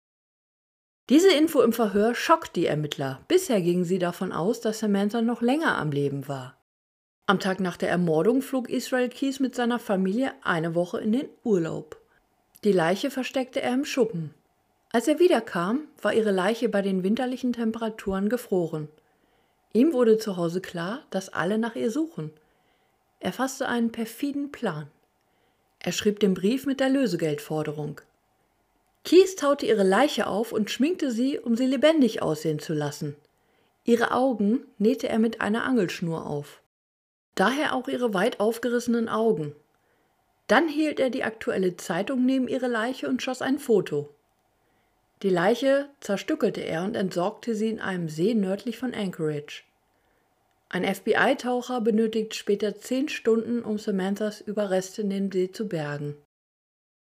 Diese 1.09 1.31
Info 1.31 1.61
im 1.61 1.73
Verhör 1.73 2.17
schockt 2.17 2.57
die 2.57 2.67
Ermittler. 2.67 3.21
Bisher 3.29 3.61
gingen 3.61 3.85
sie 3.85 4.01
davon 4.01 4.33
aus, 4.33 4.61
dass 4.61 4.81
Samantha 4.81 5.23
noch 5.23 5.41
länger 5.41 5.79
am 5.79 5.93
Leben 5.93 6.27
war. 6.27 6.61
Am 7.27 7.39
Tag 7.39 7.61
nach 7.61 7.77
der 7.77 7.91
Ermordung 7.91 8.43
flog 8.43 8.69
Israel 8.69 9.09
Keys 9.09 9.39
mit 9.39 9.55
seiner 9.55 9.79
Familie 9.79 10.33
eine 10.43 10.75
Woche 10.75 10.99
in 11.01 11.13
den 11.13 11.29
Urlaub. 11.45 12.01
Die 12.65 12.73
Leiche 12.73 13.11
versteckte 13.11 13.63
er 13.63 13.75
im 13.75 13.85
Schuppen. 13.85 14.35
Als 14.91 15.07
er 15.07 15.19
wiederkam, 15.19 15.89
war 16.03 16.15
ihre 16.15 16.33
Leiche 16.33 16.69
bei 16.69 16.83
den 16.83 17.03
winterlichen 17.03 17.53
Temperaturen 17.53 18.29
gefroren. 18.29 18.89
Ihm 19.73 19.93
wurde 19.93 20.19
zu 20.19 20.37
Hause 20.37 20.61
klar, 20.61 21.03
dass 21.11 21.29
alle 21.29 21.59
nach 21.59 21.77
ihr 21.77 21.91
suchen. 21.91 22.33
Er 23.27 23.33
fasste 23.33 23.67
einen 23.67 23.91
perfiden 23.91 24.53
Plan. 24.53 24.87
Er 25.81 25.91
schrieb 25.91 26.21
den 26.21 26.33
Brief 26.33 26.65
mit 26.65 26.79
der 26.79 26.89
Lösegeldforderung. 26.89 28.01
Kies 29.03 29.35
taute 29.35 29.67
ihre 29.67 29.83
Leiche 29.83 30.29
auf 30.29 30.53
und 30.53 30.71
schminkte 30.71 31.11
sie, 31.11 31.41
um 31.41 31.57
sie 31.57 31.67
lebendig 31.67 32.23
aussehen 32.23 32.61
zu 32.61 32.73
lassen. 32.73 33.17
Ihre 33.83 34.13
Augen 34.13 34.65
nähte 34.79 35.09
er 35.09 35.19
mit 35.19 35.41
einer 35.41 35.65
Angelschnur 35.65 36.25
auf. 36.25 36.63
Daher 37.35 37.75
auch 37.75 37.89
ihre 37.89 38.15
weit 38.15 38.39
aufgerissenen 38.39 39.09
Augen. 39.09 39.57
Dann 40.47 40.69
hielt 40.69 41.01
er 41.01 41.11
die 41.11 41.25
aktuelle 41.25 41.77
Zeitung 41.77 42.25
neben 42.25 42.47
ihre 42.47 42.69
Leiche 42.69 43.09
und 43.09 43.23
schoss 43.23 43.43
ein 43.43 43.59
Foto. 43.59 44.09
Die 45.25 45.31
Leiche 45.31 45.89
zerstückelte 45.99 46.61
er 46.61 46.85
und 46.85 46.95
entsorgte 46.95 47.57
sie 47.57 47.71
in 47.71 47.81
einem 47.81 48.09
See 48.09 48.35
nördlich 48.35 48.79
von 48.79 48.95
Anchorage. 48.95 49.66
Ein 50.69 50.85
FBI-Taucher 50.85 51.81
benötigt 51.81 52.35
später 52.35 52.77
zehn 52.77 53.09
Stunden, 53.09 53.63
um 53.63 53.79
Samanthas 53.79 54.41
Überreste 54.41 55.03
in 55.03 55.11
den 55.11 55.31
See 55.31 55.51
zu 55.53 55.69
bergen. 55.69 56.17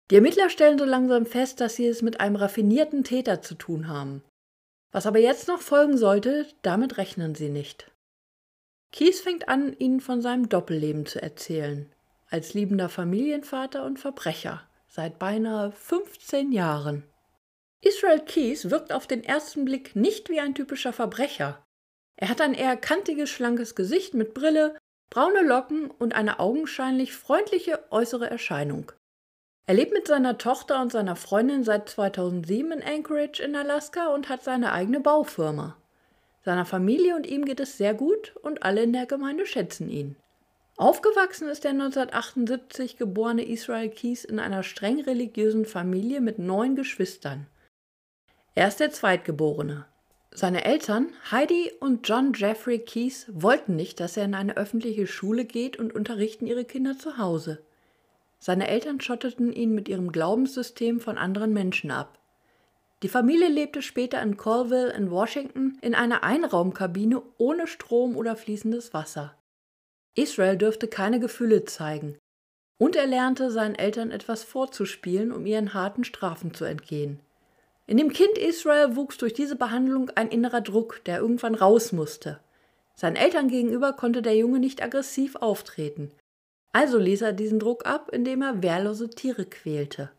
Die 0.10 0.16
Ermittler 0.16 0.50
stellen 0.50 0.78
so 0.78 0.86
langsam 0.86 1.26
fest, 1.26 1.62
dass 1.62 1.76
sie 1.76 1.88
es 1.88 2.02
mit 2.02 2.20
einem 2.20 2.36
raffinierten 2.36 3.04
Täter 3.04 3.42
zu 3.42 3.56
tun 3.56 3.88
haben. 3.88 4.24
Was 4.92 5.06
aber 5.06 5.20
jetzt 5.20 5.48
noch 5.48 5.62
folgen 5.62 5.98
sollte, 5.98 6.48
damit 6.62 6.98
rechnen 6.98 7.36
sie 7.36 7.50
nicht. 7.50 7.92
Kies 8.92 9.22
fängt 9.22 9.48
an, 9.48 9.74
ihnen 9.78 10.02
von 10.02 10.22
seinem 10.22 10.50
Doppelleben 10.50 11.06
zu 11.06 11.22
erzählen, 11.22 11.90
als 12.30 12.54
liebender 12.54 12.90
Familienvater 12.90 13.86
und 13.86 14.00
Verbrecher, 14.00 14.68
seit 14.90 15.18
beinahe 15.18 15.72
15 15.72 16.52
Jahren. 16.52 17.04
Israel 17.82 18.20
Keys 18.20 18.70
wirkt 18.70 18.92
auf 18.92 19.08
den 19.08 19.24
ersten 19.24 19.64
Blick 19.64 19.96
nicht 19.96 20.30
wie 20.30 20.42
ein 20.42 20.56
typischer 20.56 20.92
Verbrecher. 20.92 21.64
Er 22.16 22.30
hat 22.30 22.42
ein 22.42 22.54
eher 22.54 22.78
kantiges, 22.78 23.30
schlankes 23.30 23.76
Gesicht 23.76 24.14
mit 24.14 24.34
Brille, 24.34 24.78
braune 25.10 25.42
Locken 25.42 25.92
und 25.92 26.16
eine 26.16 26.40
augenscheinlich 26.40 27.14
freundliche 27.14 27.80
äußere 27.92 28.30
Erscheinung. 28.30 28.92
Er 29.68 29.76
lebt 29.76 29.94
mit 29.94 30.08
seiner 30.08 30.38
Tochter 30.38 30.82
und 30.82 30.92
seiner 30.92 31.16
Freundin 31.16 31.64
seit 31.64 31.88
2007 31.90 32.72
in 32.72 32.84
Anchorage 32.84 33.42
in 33.42 33.56
Alaska 33.56 34.08
und 34.08 34.30
hat 34.30 34.44
seine 34.44 34.72
eigene 34.72 35.00
Baufirma. 35.00 35.78
Seiner 36.44 36.66
Familie 36.66 37.16
und 37.16 37.28
ihm 37.28 37.46
geht 37.46 37.60
es 37.60 37.78
sehr 37.78 37.94
gut 37.94 38.36
und 38.42 38.64
alle 38.64 38.84
in 38.84 38.94
der 38.94 39.06
Gemeinde 39.06 39.46
schätzen 39.46 39.90
ihn. 39.90 40.16
Aufgewachsen 40.78 41.48
ist 41.48 41.64
der 41.64 41.72
1978 41.72 42.98
geborene 42.98 43.48
Israel 43.48 43.90
Keys 43.90 44.26
in 44.26 44.40
einer 44.40 44.64
streng 44.64 45.00
religiösen 45.02 45.66
Familie 45.66 46.22
mit 46.22 46.40
neun 46.40 46.76
Geschwistern. 46.76 47.46
Er 48.56 48.68
ist 48.68 48.80
der 48.80 48.92
Zweitgeborene. 48.92 49.86
Seine 50.34 50.64
Eltern, 50.64 51.12
Heidi 51.30 51.72
und 51.82 52.08
John 52.08 52.32
Jeffrey 52.34 52.80
Keys, 52.80 53.28
wollten 53.34 53.76
nicht, 53.76 54.00
dass 54.00 54.16
er 54.16 54.26
in 54.26 54.34
eine 54.34 54.56
öffentliche 54.56 55.06
Schule 55.06 55.44
geht 55.44 55.78
und 55.78 55.94
unterrichten 55.94 56.48
ihre 56.48 56.64
Kinder 56.64 56.98
zu 56.98 57.18
Hause. 57.18 57.62
Seine 58.40 58.70
Eltern 58.70 59.02
schotteten 59.02 59.52
ihn 59.52 59.76
mit 59.76 59.90
ihrem 59.90 60.12
Glaubenssystem 60.12 61.00
von 61.00 61.18
anderen 61.18 61.54
Menschen 61.54 61.92
ab. 61.92 62.18
Die 63.04 63.10
Familie 63.10 63.50
lebte 63.50 63.82
später 63.82 64.22
in 64.22 64.38
Colville 64.38 64.94
in 64.94 65.12
Washington 65.12 65.78
in 65.82 65.96
einer 65.96 66.24
Einraumkabine 66.24 67.22
ohne 67.38 67.68
Strom 67.68 68.16
oder 68.16 68.36
fließendes 68.36 68.94
Wasser. 68.94 69.36
Israel 70.16 70.58
dürfte 70.58 70.88
keine 70.88 71.20
Gefühle 71.20 71.66
zeigen. 71.66 72.18
Und 72.78 72.96
er 72.96 73.06
lernte 73.06 73.52
seinen 73.52 73.76
Eltern 73.76 74.12
etwas 74.12 74.44
vorzuspielen, 74.44 75.32
um 75.32 75.46
ihren 75.46 75.74
harten 75.74 76.04
Strafen 76.04 76.54
zu 76.54 76.66
entgehen. 76.66 77.20
In 77.92 77.98
dem 77.98 78.14
Kind 78.14 78.38
Israel 78.38 78.96
wuchs 78.96 79.18
durch 79.18 79.34
diese 79.34 79.58
Behandlung 79.58 80.12
ein 80.12 80.30
innerer 80.30 80.62
Druck, 80.62 81.04
der 81.04 81.20
irgendwann 81.20 81.56
raus 81.56 81.92
musste. 81.92 82.40
Seinen 82.96 83.18
Eltern 83.18 83.50
gegenüber 83.50 83.92
konnte 83.92 84.22
der 84.22 84.34
Junge 84.38 84.60
nicht 84.60 84.82
aggressiv 84.82 85.36
auftreten. 85.36 86.10
Also 86.72 86.98
ließ 86.98 87.22
er 87.22 87.34
diesen 87.34 87.60
Druck 87.60 87.86
ab, 87.86 88.08
indem 88.14 88.44
er 88.44 88.64
wehrlose 88.64 89.10
Tiere 89.10 89.44
quälte. 89.44 90.10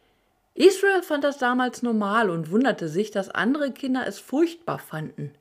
Israel 0.52 1.02
fand 1.02 1.24
das 1.24 1.38
damals 1.38 1.80
normal 1.80 2.28
und 2.28 2.50
wunderte 2.50 2.88
sich, 2.88 3.10
dass 3.10 3.30
andere 3.30 3.72
Kinder 3.72 4.06
es 4.06 4.18
furchtbar 4.18 4.78
fanden. 4.78 5.32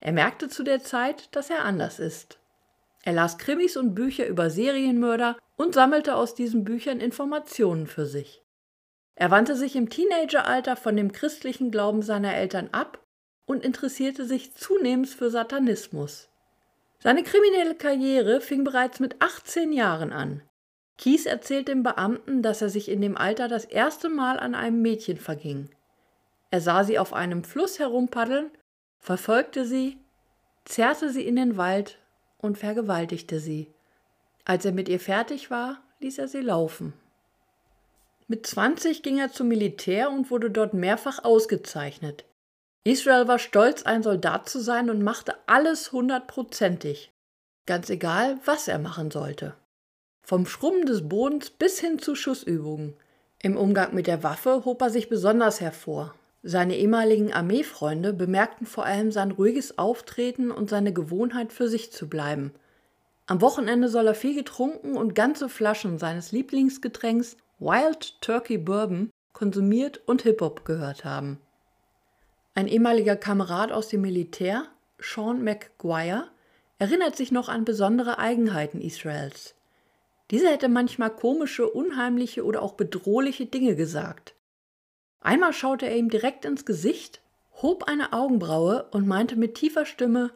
Er 0.00 0.12
merkte 0.12 0.50
zu 0.50 0.62
der 0.62 0.82
Zeit, 0.82 1.34
dass 1.34 1.48
er 1.48 1.64
anders 1.64 1.98
ist. 1.98 2.38
Er 3.04 3.14
las 3.14 3.38
Krimis 3.38 3.78
und 3.78 3.94
Bücher 3.94 4.26
über 4.26 4.50
Serienmörder 4.50 5.38
und 5.56 5.72
sammelte 5.72 6.14
aus 6.16 6.34
diesen 6.34 6.62
Büchern 6.62 7.00
Informationen 7.00 7.86
für 7.86 8.04
sich. 8.04 8.42
Er 9.14 9.30
wandte 9.30 9.56
sich 9.56 9.76
im 9.76 9.90
Teenageralter 9.90 10.76
von 10.76 10.96
dem 10.96 11.12
christlichen 11.12 11.70
Glauben 11.70 12.02
seiner 12.02 12.34
Eltern 12.34 12.70
ab 12.72 13.04
und 13.46 13.64
interessierte 13.64 14.24
sich 14.24 14.54
zunehmend 14.54 15.08
für 15.08 15.30
Satanismus. 15.30 16.28
Seine 16.98 17.22
kriminelle 17.22 17.74
Karriere 17.74 18.40
fing 18.40 18.62
bereits 18.64 19.00
mit 19.00 19.20
18 19.20 19.72
Jahren 19.72 20.12
an. 20.12 20.42
Kies 20.98 21.24
erzählt 21.24 21.68
dem 21.68 21.82
Beamten, 21.82 22.42
dass 22.42 22.60
er 22.60 22.68
sich 22.68 22.90
in 22.90 23.00
dem 23.00 23.16
Alter 23.16 23.48
das 23.48 23.64
erste 23.64 24.10
Mal 24.10 24.38
an 24.38 24.54
einem 24.54 24.82
Mädchen 24.82 25.16
verging. 25.16 25.70
Er 26.50 26.60
sah 26.60 26.84
sie 26.84 26.98
auf 26.98 27.14
einem 27.14 27.42
Fluss 27.42 27.78
herumpaddeln, 27.78 28.50
verfolgte 28.98 29.64
sie, 29.64 29.96
zerrte 30.66 31.10
sie 31.10 31.26
in 31.26 31.36
den 31.36 31.56
Wald 31.56 31.98
und 32.36 32.58
vergewaltigte 32.58 33.40
sie. 33.40 33.72
Als 34.44 34.64
er 34.64 34.72
mit 34.72 34.88
ihr 34.88 35.00
fertig 35.00 35.50
war, 35.50 35.80
ließ 36.00 36.18
er 36.18 36.28
sie 36.28 36.40
laufen. 36.40 36.92
Mit 38.30 38.46
20 38.46 39.02
ging 39.02 39.18
er 39.18 39.32
zum 39.32 39.48
Militär 39.48 40.08
und 40.08 40.30
wurde 40.30 40.52
dort 40.52 40.72
mehrfach 40.72 41.24
ausgezeichnet. 41.24 42.24
Israel 42.84 43.26
war 43.26 43.40
stolz, 43.40 43.82
ein 43.82 44.04
Soldat 44.04 44.48
zu 44.48 44.60
sein 44.60 44.88
und 44.88 45.02
machte 45.02 45.34
alles 45.48 45.90
hundertprozentig. 45.90 47.10
Ganz 47.66 47.90
egal, 47.90 48.38
was 48.44 48.68
er 48.68 48.78
machen 48.78 49.10
sollte. 49.10 49.56
Vom 50.22 50.46
Schrubben 50.46 50.86
des 50.86 51.08
Bodens 51.08 51.50
bis 51.50 51.80
hin 51.80 51.98
zu 51.98 52.14
Schussübungen. 52.14 52.94
Im 53.42 53.56
Umgang 53.56 53.96
mit 53.96 54.06
der 54.06 54.22
Waffe 54.22 54.64
hob 54.64 54.80
er 54.80 54.90
sich 54.90 55.08
besonders 55.08 55.60
hervor. 55.60 56.14
Seine 56.44 56.76
ehemaligen 56.76 57.32
Armeefreunde 57.32 58.12
bemerkten 58.12 58.64
vor 58.64 58.86
allem 58.86 59.10
sein 59.10 59.32
ruhiges 59.32 59.76
Auftreten 59.76 60.52
und 60.52 60.70
seine 60.70 60.92
Gewohnheit, 60.92 61.52
für 61.52 61.66
sich 61.66 61.90
zu 61.90 62.08
bleiben. 62.08 62.54
Am 63.26 63.40
Wochenende 63.40 63.88
soll 63.88 64.06
er 64.06 64.14
viel 64.14 64.36
getrunken 64.36 64.96
und 64.96 65.16
ganze 65.16 65.48
Flaschen 65.48 65.98
seines 65.98 66.30
Lieblingsgetränks 66.30 67.36
Wild 67.60 68.22
Turkey 68.22 68.56
Bourbon 68.56 69.10
konsumiert 69.34 70.00
und 70.06 70.22
Hip-Hop 70.22 70.64
gehört 70.64 71.04
haben. 71.04 71.38
Ein 72.54 72.66
ehemaliger 72.66 73.16
Kamerad 73.16 73.70
aus 73.70 73.88
dem 73.88 74.00
Militär, 74.00 74.66
Sean 74.98 75.44
McGuire, 75.44 76.30
erinnert 76.78 77.16
sich 77.16 77.30
noch 77.30 77.50
an 77.50 77.66
besondere 77.66 78.18
Eigenheiten 78.18 78.80
Israels. 78.80 79.54
Dieser 80.30 80.48
hätte 80.48 80.70
manchmal 80.70 81.10
komische, 81.10 81.68
unheimliche 81.68 82.46
oder 82.46 82.62
auch 82.62 82.72
bedrohliche 82.74 83.44
Dinge 83.44 83.76
gesagt. 83.76 84.34
Einmal 85.20 85.52
schaute 85.52 85.84
er 85.86 85.96
ihm 85.96 86.08
direkt 86.08 86.46
ins 86.46 86.64
Gesicht, 86.64 87.20
hob 87.60 87.84
eine 87.84 88.14
Augenbraue 88.14 88.86
und 88.90 89.06
meinte 89.06 89.36
mit 89.36 89.54
tiefer 89.54 89.84
Stimme 89.84 90.30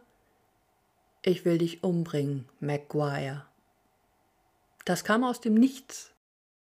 Ich 1.22 1.46
will 1.46 1.56
dich 1.56 1.82
umbringen, 1.82 2.46
Maguire. 2.60 3.46
Das 4.84 5.04
kam 5.04 5.24
aus 5.24 5.40
dem 5.40 5.54
Nichts. 5.54 6.13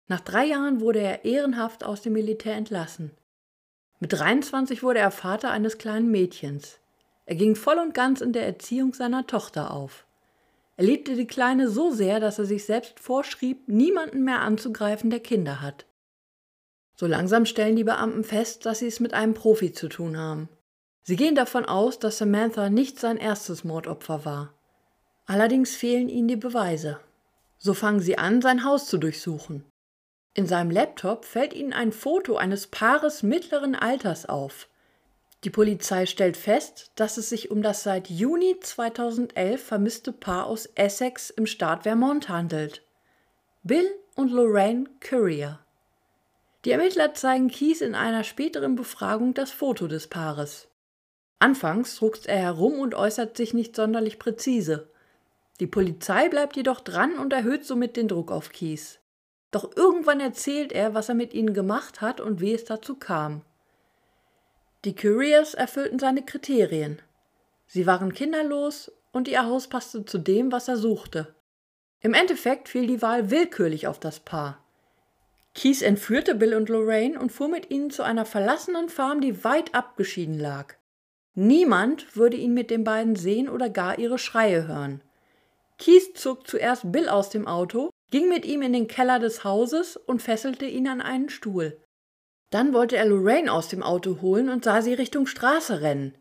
Nach 0.09 0.21
drei 0.21 0.47
Jahren 0.47 0.81
wurde 0.81 1.01
er 1.01 1.25
ehrenhaft 1.25 1.85
aus 1.85 2.01
dem 2.01 2.15
Militär 2.15 2.57
entlassen. 2.57 3.13
Mit 4.01 4.15
23 4.15 4.83
wurde 4.83 5.01
er 5.01 5.11
Vater 5.11 5.51
eines 5.51 5.77
kleinen 5.77 6.11
Mädchens. 6.11 6.79
Er 7.27 7.35
ging 7.35 7.55
voll 7.55 7.79
und 7.79 7.93
ganz 7.93 8.23
in 8.23 8.33
der 8.33 8.47
Erziehung 8.47 8.95
seiner 8.95 9.27
Tochter 9.27 9.73
auf. 9.73 10.07
Er 10.77 10.85
liebte 10.85 11.15
die 11.15 11.27
Kleine 11.27 11.69
so 11.69 11.91
sehr, 11.91 12.21
dass 12.21 12.39
er 12.39 12.47
sich 12.47 12.65
selbst 12.65 13.01
vorschrieb, 13.01 13.69
niemanden 13.69 14.25
mehr 14.25 14.41
anzugreifen, 14.41 15.11
der 15.11 15.21
Kinder 15.21 15.61
hat. 15.61 15.85
So 16.95 17.07
langsam 17.07 17.45
stellen 17.45 17.77
die 17.77 17.85
Beamten 17.85 18.25
fest, 18.25 18.65
dass 18.65 18.79
sie 18.79 18.87
es 18.87 19.01
mit 19.01 19.13
einem 19.13 19.35
Profi 19.35 19.73
zu 19.73 19.89
tun 19.89 20.17
haben. 20.17 20.49
Sie 21.03 21.17
gehen 21.17 21.35
davon 21.35 21.65
aus, 21.65 21.99
dass 21.99 22.19
Samantha 22.19 22.71
nicht 22.71 22.99
sein 22.99 23.19
erstes 23.19 23.65
Mordopfer 23.65 24.25
war. 24.25 24.55
Allerdings 25.27 25.75
fehlen 25.75 26.09
ihnen 26.09 26.29
die 26.29 26.37
Beweise. 26.37 26.99
So 27.59 27.75
fangen 27.75 28.01
sie 28.01 28.17
an, 28.17 28.41
sein 28.41 28.65
Haus 28.65 28.87
zu 28.87 28.99
durchsuchen. 28.99 29.65
In 30.39 30.47
seinem 30.47 30.71
Laptop 30.71 31.25
fällt 31.25 31.53
ihnen 31.53 31.73
ein 31.73 31.91
Foto 31.91 32.37
eines 32.37 32.69
Paares 32.69 33.25
mittleren 33.25 33.75
Alters 33.75 34.29
auf. 34.29 34.69
Die 35.43 35.51
Polizei 35.51 36.07
stellt 36.07 36.37
fest, 36.37 36.93
dass 36.95 37.17
es 37.17 37.29
sich 37.29 37.51
um 37.51 37.61
das 37.61 37.83
seit 37.83 38.09
Juni 38.09 38.57
2011 38.61 39.61
vermisste 39.61 40.13
Paar 40.13 40.47
aus 40.47 40.67
Essex 40.77 41.31
im 41.31 41.47
Staat 41.47 41.83
Vermont 41.83 42.29
handelt. 42.29 42.83
Bill 43.65 43.91
und 44.15 44.31
Lorraine 44.31 44.85
Courier. 45.01 45.59
Die 46.65 46.71
Ermittler 46.71 47.15
zeigen 47.15 47.49
Keys 47.49 47.81
in 47.81 47.97
einer 47.97 48.23
späteren 48.23 48.77
Befragung 48.77 49.35
das 49.35 49.51
Foto 49.51 49.89
des 49.89 50.07
Paares. 50.07 50.69
Anfangs 51.41 51.97
druckst 51.97 52.29
er 52.29 52.39
herum 52.39 52.79
und 52.79 52.95
äußert 52.95 53.37
sich 53.37 53.55
nicht 53.55 53.75
sonderlich 53.75 54.21
präzise. 54.21 54.89
Die 55.59 55.67
Polizei 55.67 56.29
bleibt 56.29 56.55
jedoch 56.55 56.79
dran 56.79 57.19
und 57.19 57.33
erhöht 57.33 57.65
somit 57.65 57.97
den 57.97 58.07
Druck 58.07 58.31
auf 58.31 58.53
Keys. 58.53 59.01
Doch 59.51 59.77
irgendwann 59.77 60.21
erzählt 60.21 60.73
er, 60.73 60.95
was 60.95 61.09
er 61.09 61.15
mit 61.15 61.33
ihnen 61.33 61.55
gemacht 61.55 62.01
hat 62.01 62.21
und 62.21 62.41
wie 62.41 62.53
es 62.53 62.65
dazu 62.65 62.97
kam. 62.97 63.43
Die 64.85 64.95
Couriers 64.95 65.55
erfüllten 65.55 65.99
seine 65.99 66.25
Kriterien. 66.25 67.01
Sie 67.67 67.87
waren 67.87 68.13
kinderlos 68.13 68.93
und 69.13 69.29
ihr 69.29 69.45
Haus 69.45 69.69
passte 69.69 70.05
zu 70.05 70.19
dem, 70.19 70.53
was 70.53 70.69
er 70.69 70.77
suchte. 70.77 71.35
Im 72.01 72.15
Endeffekt 72.15 72.69
fiel 72.69 72.87
die 72.87 73.03
Wahl 73.03 73.31
willkürlich 73.31 73.87
auf 73.87 73.99
das 73.99 74.21
Paar. 74.21 74.63
Keith 75.55 75.83
entführte 75.83 76.37
Bill 76.37 76.55
und 76.55 76.69
Lorraine 76.69 77.19
und 77.19 77.33
fuhr 77.33 77.49
mit 77.49 77.71
ihnen 77.71 77.91
zu 77.91 78.05
einer 78.05 78.25
verlassenen 78.25 78.89
Farm, 78.89 79.21
die 79.21 79.43
weit 79.43 79.75
abgeschieden 79.75 80.39
lag. 80.39 80.77
Niemand 81.35 82.17
würde 82.17 82.37
ihn 82.37 82.55
mit 82.55 82.71
den 82.71 82.85
beiden 82.85 83.17
sehen 83.17 83.49
oder 83.49 83.69
gar 83.69 83.99
ihre 83.99 84.19
Schreie 84.19 84.69
hören. 84.69 85.03
Keith 85.79 86.17
zog 86.17 86.47
zuerst 86.47 86.93
Bill 86.93 87.09
aus 87.09 87.31
dem 87.31 87.49
Auto, 87.49 87.91
ging 88.11 88.29
mit 88.29 88.45
ihm 88.45 88.63
in 88.63 88.73
den 88.73 88.89
Keller 88.89 89.19
des 89.19 89.45
Hauses 89.45 89.97
und 89.97 90.23
fesselte 90.23 90.67
ihn 90.67 90.89
an 90.89 91.01
einen 91.01 91.29
Stuhl. 91.29 91.81
Dann 92.51 92.73
wollte 92.73 92.97
er 92.97 93.07
Lorraine 93.07 93.53
aus 93.53 93.69
dem 93.69 93.83
Auto 93.83 94.21
holen 94.23 94.49
und 94.49 94.65
sah 94.65 94.81
sie 94.81 94.95
Richtung 94.95 95.27
Straße 95.27 95.83
rennen. 95.83 96.15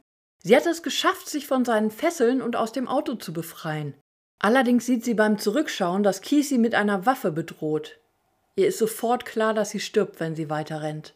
Sie 0.43 0.55
hat 0.55 0.65
es 0.65 0.83
geschafft, 0.83 1.29
sich 1.29 1.47
von 1.47 1.65
seinen 1.65 1.91
Fesseln 1.91 2.41
und 2.41 2.55
aus 2.55 2.71
dem 2.71 2.87
Auto 2.87 3.15
zu 3.15 3.33
befreien. 3.33 3.93
Allerdings 4.39 4.85
sieht 4.85 5.03
sie 5.03 5.13
beim 5.13 5.39
Zurückschauen, 5.39 6.03
dass 6.03 6.21
Keith 6.21 6.45
sie 6.45 6.57
mit 6.57 6.75
einer 6.75 7.05
Waffe 7.05 7.31
bedroht. 7.31 7.99
Ihr 8.55 8.67
ist 8.67 8.77
sofort 8.77 9.25
klar, 9.25 9.53
dass 9.53 9.71
sie 9.71 9.79
stirbt, 9.79 10.19
wenn 10.19 10.35
sie 10.35 10.49
weiterrennt. 10.49 11.15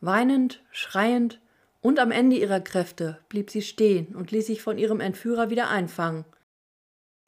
Weinend, 0.00 0.62
schreiend 0.70 1.40
und 1.80 1.98
am 1.98 2.10
Ende 2.10 2.36
ihrer 2.36 2.60
Kräfte 2.60 3.18
blieb 3.28 3.50
sie 3.50 3.62
stehen 3.62 4.14
und 4.14 4.30
ließ 4.30 4.46
sich 4.46 4.62
von 4.62 4.78
ihrem 4.78 5.00
Entführer 5.00 5.50
wieder 5.50 5.68
einfangen. 5.68 6.24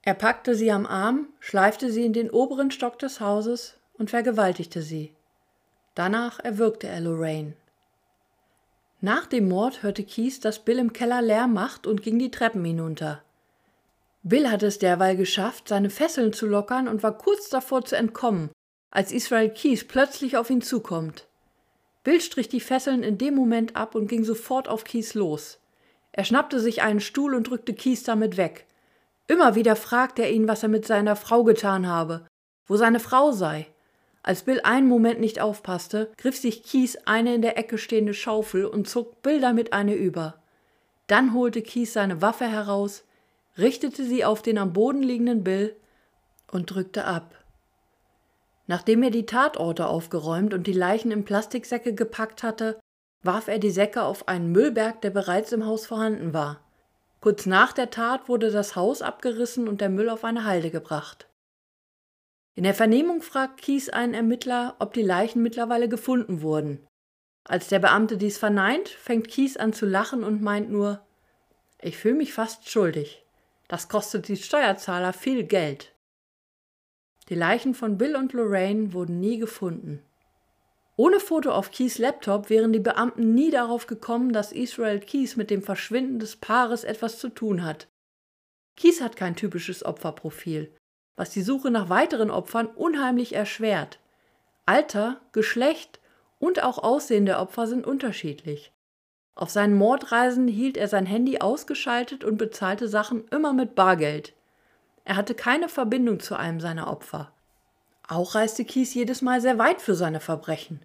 Er 0.02 0.14
packte 0.14 0.54
sie 0.54 0.70
am 0.70 0.86
Arm, 0.86 1.28
schleifte 1.40 1.90
sie 1.90 2.04
in 2.04 2.12
den 2.12 2.30
oberen 2.30 2.70
Stock 2.70 2.98
des 2.98 3.20
Hauses 3.20 3.74
und 3.94 4.10
vergewaltigte 4.10 4.82
sie. 4.82 5.12
Danach 5.94 6.38
erwürgte 6.40 6.86
er 6.86 7.00
Lorraine. 7.00 7.54
Nach 9.00 9.26
dem 9.26 9.48
Mord 9.48 9.82
hörte 9.82 10.04
Keith, 10.04 10.44
dass 10.44 10.64
Bill 10.64 10.78
im 10.78 10.92
Keller 10.92 11.22
Lärm 11.22 11.52
macht 11.52 11.86
und 11.86 12.02
ging 12.02 12.18
die 12.18 12.30
Treppen 12.30 12.64
hinunter. 12.64 13.22
Bill 14.22 14.50
hatte 14.50 14.66
es 14.66 14.78
derweil 14.78 15.16
geschafft, 15.16 15.68
seine 15.68 15.90
Fesseln 15.90 16.32
zu 16.32 16.46
lockern 16.46 16.88
und 16.88 17.02
war 17.02 17.16
kurz 17.16 17.48
davor 17.48 17.84
zu 17.84 17.96
entkommen, 17.96 18.50
als 18.90 19.12
Israel 19.12 19.50
Keys 19.50 19.86
plötzlich 19.86 20.36
auf 20.36 20.50
ihn 20.50 20.62
zukommt. 20.62 21.26
Bill 22.04 22.20
strich 22.20 22.48
die 22.48 22.60
Fesseln 22.60 23.02
in 23.02 23.18
dem 23.18 23.34
Moment 23.34 23.76
ab 23.76 23.94
und 23.94 24.08
ging 24.08 24.24
sofort 24.24 24.68
auf 24.68 24.84
Keys 24.84 25.14
los. 25.14 25.58
Er 26.12 26.24
schnappte 26.24 26.58
sich 26.58 26.82
einen 26.82 27.00
Stuhl 27.00 27.34
und 27.34 27.48
drückte 27.48 27.74
Keys 27.74 28.02
damit 28.02 28.36
weg. 28.36 28.66
Immer 29.28 29.54
wieder 29.54 29.76
fragte 29.76 30.22
er 30.22 30.32
ihn, 30.32 30.48
was 30.48 30.62
er 30.62 30.70
mit 30.70 30.86
seiner 30.86 31.14
Frau 31.14 31.44
getan 31.44 31.86
habe, 31.86 32.26
wo 32.66 32.76
seine 32.76 32.98
Frau 32.98 33.30
sei. 33.30 33.66
Als 34.22 34.42
Bill 34.42 34.60
einen 34.64 34.88
Moment 34.88 35.20
nicht 35.20 35.40
aufpasste, 35.40 36.10
griff 36.16 36.36
sich 36.36 36.62
Keys 36.62 36.96
eine 37.04 37.34
in 37.34 37.42
der 37.42 37.58
Ecke 37.58 37.78
stehende 37.78 38.14
Schaufel 38.14 38.64
und 38.64 38.88
zog 38.88 39.22
Bill 39.22 39.40
damit 39.40 39.72
eine 39.74 39.94
über. 39.94 40.42
Dann 41.06 41.34
holte 41.34 41.62
Keys 41.62 41.92
seine 41.92 42.20
Waffe 42.22 42.46
heraus, 42.46 43.04
richtete 43.58 44.04
sie 44.04 44.24
auf 44.24 44.42
den 44.42 44.56
am 44.56 44.72
Boden 44.72 45.02
liegenden 45.02 45.44
Bill 45.44 45.76
und 46.50 46.66
drückte 46.66 47.04
ab. 47.04 47.34
Nachdem 48.66 49.02
er 49.02 49.10
die 49.10 49.26
Tatorte 49.26 49.86
aufgeräumt 49.86 50.52
und 50.54 50.66
die 50.66 50.72
Leichen 50.72 51.10
in 51.10 51.24
Plastiksäcke 51.24 51.94
gepackt 51.94 52.42
hatte, 52.42 52.78
warf 53.22 53.48
er 53.48 53.58
die 53.58 53.70
Säcke 53.70 54.02
auf 54.02 54.28
einen 54.28 54.52
Müllberg, 54.52 55.00
der 55.02 55.10
bereits 55.10 55.52
im 55.52 55.66
Haus 55.66 55.86
vorhanden 55.86 56.32
war. 56.32 56.60
Kurz 57.20 57.46
nach 57.46 57.72
der 57.72 57.90
Tat 57.90 58.28
wurde 58.28 58.50
das 58.50 58.76
Haus 58.76 59.02
abgerissen 59.02 59.68
und 59.68 59.80
der 59.80 59.88
Müll 59.88 60.08
auf 60.08 60.24
eine 60.24 60.44
Halde 60.44 60.70
gebracht. 60.70 61.28
In 62.54 62.64
der 62.64 62.74
Vernehmung 62.74 63.22
fragt 63.22 63.60
Kies 63.62 63.88
einen 63.88 64.14
Ermittler, 64.14 64.76
ob 64.78 64.92
die 64.92 65.02
Leichen 65.02 65.42
mittlerweile 65.42 65.88
gefunden 65.88 66.42
wurden. 66.42 66.86
Als 67.44 67.68
der 67.68 67.78
Beamte 67.78 68.16
dies 68.16 68.36
verneint, 68.36 68.88
fängt 68.88 69.28
Kies 69.28 69.56
an 69.56 69.72
zu 69.72 69.86
lachen 69.86 70.22
und 70.22 70.42
meint 70.42 70.70
nur, 70.70 71.00
ich 71.80 71.96
fühle 71.96 72.16
mich 72.16 72.32
fast 72.32 72.68
schuldig. 72.68 73.24
Das 73.68 73.88
kostet 73.88 74.28
die 74.28 74.36
Steuerzahler 74.36 75.12
viel 75.12 75.44
Geld. 75.44 75.94
Die 77.28 77.34
Leichen 77.34 77.74
von 77.74 77.98
Bill 77.98 78.16
und 78.16 78.32
Lorraine 78.32 78.92
wurden 78.92 79.20
nie 79.20 79.38
gefunden. 79.38 80.02
Ohne 81.00 81.20
Foto 81.20 81.52
auf 81.52 81.70
Keys 81.70 81.98
Laptop 81.98 82.50
wären 82.50 82.72
die 82.72 82.80
Beamten 82.80 83.32
nie 83.32 83.52
darauf 83.52 83.86
gekommen, 83.86 84.32
dass 84.32 84.50
Israel 84.50 84.98
Keys 84.98 85.36
mit 85.36 85.48
dem 85.48 85.62
Verschwinden 85.62 86.18
des 86.18 86.34
Paares 86.34 86.82
etwas 86.82 87.20
zu 87.20 87.28
tun 87.28 87.62
hat. 87.62 87.86
Keys 88.76 89.00
hat 89.00 89.14
kein 89.14 89.36
typisches 89.36 89.84
Opferprofil, 89.84 90.74
was 91.14 91.30
die 91.30 91.42
Suche 91.42 91.70
nach 91.70 91.88
weiteren 91.88 92.32
Opfern 92.32 92.66
unheimlich 92.66 93.32
erschwert. 93.32 94.00
Alter, 94.66 95.20
Geschlecht 95.30 96.00
und 96.40 96.64
auch 96.64 96.78
Aussehen 96.78 97.26
der 97.26 97.40
Opfer 97.40 97.68
sind 97.68 97.86
unterschiedlich. 97.86 98.72
Auf 99.36 99.50
seinen 99.50 99.76
Mordreisen 99.78 100.48
hielt 100.48 100.76
er 100.76 100.88
sein 100.88 101.06
Handy 101.06 101.38
ausgeschaltet 101.38 102.24
und 102.24 102.38
bezahlte 102.38 102.88
Sachen 102.88 103.28
immer 103.28 103.52
mit 103.52 103.76
Bargeld. 103.76 104.34
Er 105.04 105.14
hatte 105.14 105.36
keine 105.36 105.68
Verbindung 105.68 106.18
zu 106.18 106.34
einem 106.34 106.58
seiner 106.58 106.90
Opfer. 106.90 107.32
Auch 108.08 108.34
reiste 108.34 108.64
Keys 108.64 108.94
jedes 108.94 109.20
Mal 109.22 109.40
sehr 109.42 109.58
weit 109.58 109.82
für 109.82 109.94
seine 109.94 110.20
Verbrechen. 110.20 110.80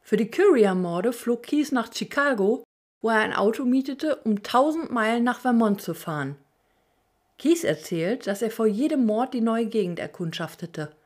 Für 0.00 0.16
die 0.16 0.30
Courier-Morde 0.30 1.12
flog 1.12 1.44
Keys 1.44 1.70
nach 1.70 1.92
Chicago, 1.92 2.64
wo 3.02 3.10
er 3.10 3.18
ein 3.18 3.34
Auto 3.34 3.64
mietete, 3.64 4.16
um 4.24 4.36
1000 4.36 4.90
Meilen 4.90 5.22
nach 5.22 5.40
Vermont 5.40 5.82
zu 5.82 5.92
fahren. 5.92 6.36
Keys 7.38 7.62
erzählt, 7.62 8.26
dass 8.26 8.40
er 8.40 8.50
vor 8.50 8.66
jedem 8.66 9.04
Mord 9.04 9.34
die 9.34 9.40
neue 9.42 9.66
Gegend 9.66 9.98
erkundschaftete. 9.98 10.96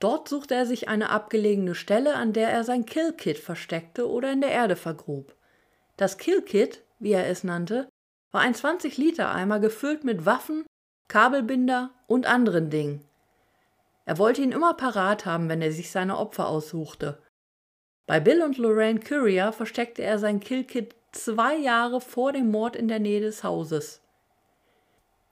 Dort 0.00 0.28
suchte 0.28 0.54
er 0.54 0.66
sich 0.66 0.88
eine 0.88 1.10
abgelegene 1.10 1.74
Stelle, 1.74 2.14
an 2.14 2.32
der 2.32 2.50
er 2.50 2.64
sein 2.64 2.86
Killkit 2.86 3.38
versteckte 3.38 4.08
oder 4.08 4.32
in 4.32 4.40
der 4.40 4.50
Erde 4.50 4.76
vergrub. 4.76 5.34
Das 5.96 6.18
Killkit, 6.18 6.82
wie 6.98 7.12
er 7.12 7.26
es 7.26 7.44
nannte, 7.44 7.88
war 8.32 8.42
ein 8.42 8.54
20-Liter-Eimer 8.54 9.60
gefüllt 9.60 10.04
mit 10.04 10.26
Waffen, 10.26 10.64
Kabelbinder 11.08 11.90
und 12.06 12.26
anderen 12.26 12.70
Dingen. 12.70 13.04
Er 14.10 14.18
wollte 14.18 14.42
ihn 14.42 14.50
immer 14.50 14.74
parat 14.74 15.24
haben, 15.24 15.48
wenn 15.48 15.62
er 15.62 15.70
sich 15.70 15.92
seine 15.92 16.18
Opfer 16.18 16.48
aussuchte. 16.48 17.22
Bei 18.08 18.18
Bill 18.18 18.42
und 18.42 18.58
Lorraine 18.58 18.98
Courier 18.98 19.52
versteckte 19.52 20.02
er 20.02 20.18
sein 20.18 20.40
Killkit 20.40 20.96
zwei 21.12 21.56
Jahre 21.56 22.00
vor 22.00 22.32
dem 22.32 22.50
Mord 22.50 22.74
in 22.74 22.88
der 22.88 22.98
Nähe 22.98 23.20
des 23.20 23.44
Hauses. 23.44 24.00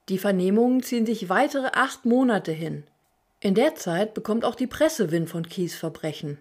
Die 0.09 0.19
Vernehmungen 0.19 0.81
ziehen 0.85 1.07
sich 1.07 1.29
weitere 1.29 1.71
acht 1.73 2.05
Monate 2.05 2.53
hin. 2.53 2.85
In 3.41 3.57
der 3.57 3.75
Zeit 3.75 4.15
bekommt 4.15 4.45
auch 4.45 4.55
die 4.55 4.69
Presse 4.69 5.11
Wind 5.11 5.29
von 5.29 5.49
Keys 5.49 5.75
Verbrechen. 5.75 6.39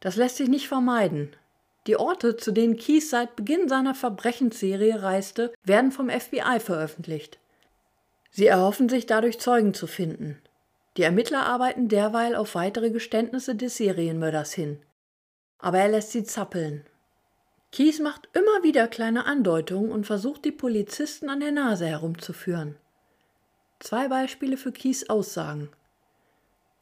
Das 0.00 0.16
lässt 0.16 0.38
sich 0.38 0.48
nicht 0.48 0.66
vermeiden. 0.66 1.36
Die 1.86 1.96
Orte, 1.96 2.36
zu 2.36 2.50
denen 2.50 2.76
Keys 2.76 3.10
seit 3.10 3.36
Beginn 3.36 3.68
seiner 3.68 3.94
Verbrechensserie 3.94 5.00
reiste, 5.00 5.54
werden 5.62 5.92
vom 5.92 6.10
FBI 6.10 6.58
veröffentlicht. 6.58 7.38
Sie 8.32 8.46
erhoffen 8.46 8.88
sich 8.88 9.06
dadurch 9.06 9.38
Zeugen 9.38 9.74
zu 9.74 9.86
finden. 9.86 10.42
Die 10.96 11.02
Ermittler 11.02 11.46
arbeiten 11.46 11.88
derweil 11.88 12.34
auf 12.34 12.54
weitere 12.54 12.90
Geständnisse 12.90 13.54
des 13.54 13.76
Serienmörders 13.76 14.52
hin. 14.52 14.80
Aber 15.58 15.78
er 15.78 15.88
lässt 15.88 16.12
sie 16.12 16.24
zappeln. 16.24 16.84
Kies 17.70 18.00
macht 18.00 18.28
immer 18.32 18.62
wieder 18.62 18.88
kleine 18.88 19.26
Andeutungen 19.26 19.92
und 19.92 20.06
versucht 20.06 20.44
die 20.44 20.52
Polizisten 20.52 21.28
an 21.28 21.40
der 21.40 21.52
Nase 21.52 21.86
herumzuführen. 21.86 22.76
Zwei 23.78 24.08
Beispiele 24.08 24.56
für 24.56 24.72
Kies 24.72 25.08
Aussagen. 25.08 25.68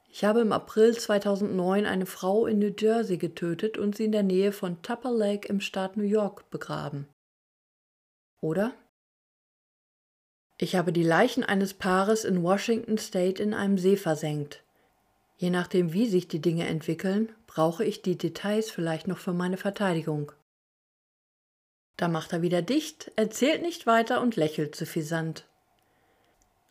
Ich 0.08 0.24
habe 0.24 0.40
im 0.40 0.52
April 0.52 0.96
2009 0.96 1.84
eine 1.84 2.06
Frau 2.06 2.46
in 2.46 2.58
New 2.58 2.72
Jersey 2.78 3.18
getötet 3.18 3.76
und 3.76 3.96
sie 3.96 4.06
in 4.06 4.12
der 4.12 4.22
Nähe 4.22 4.52
von 4.52 4.80
Tupper 4.80 5.10
Lake 5.10 5.48
im 5.48 5.60
Staat 5.60 5.96
New 5.96 6.04
York 6.04 6.48
begraben. 6.50 7.06
Oder 8.40 8.72
ich 10.58 10.74
habe 10.74 10.92
die 10.92 11.02
Leichen 11.02 11.44
eines 11.44 11.74
Paares 11.74 12.24
in 12.24 12.42
Washington 12.42 12.98
State 12.98 13.42
in 13.42 13.52
einem 13.52 13.78
See 13.78 13.96
versenkt. 13.96 14.62
Je 15.36 15.50
nachdem, 15.50 15.92
wie 15.92 16.06
sich 16.06 16.28
die 16.28 16.40
Dinge 16.40 16.66
entwickeln, 16.66 17.30
brauche 17.46 17.84
ich 17.84 18.00
die 18.00 18.16
Details 18.16 18.70
vielleicht 18.70 19.06
noch 19.06 19.18
für 19.18 19.34
meine 19.34 19.58
Verteidigung. 19.58 20.32
Da 21.98 22.08
macht 22.08 22.32
er 22.32 22.42
wieder 22.42 22.62
dicht, 22.62 23.12
erzählt 23.16 23.62
nicht 23.62 23.86
weiter 23.86 24.20
und 24.20 24.36
lächelt 24.36 24.74
suffisant. 24.76 25.46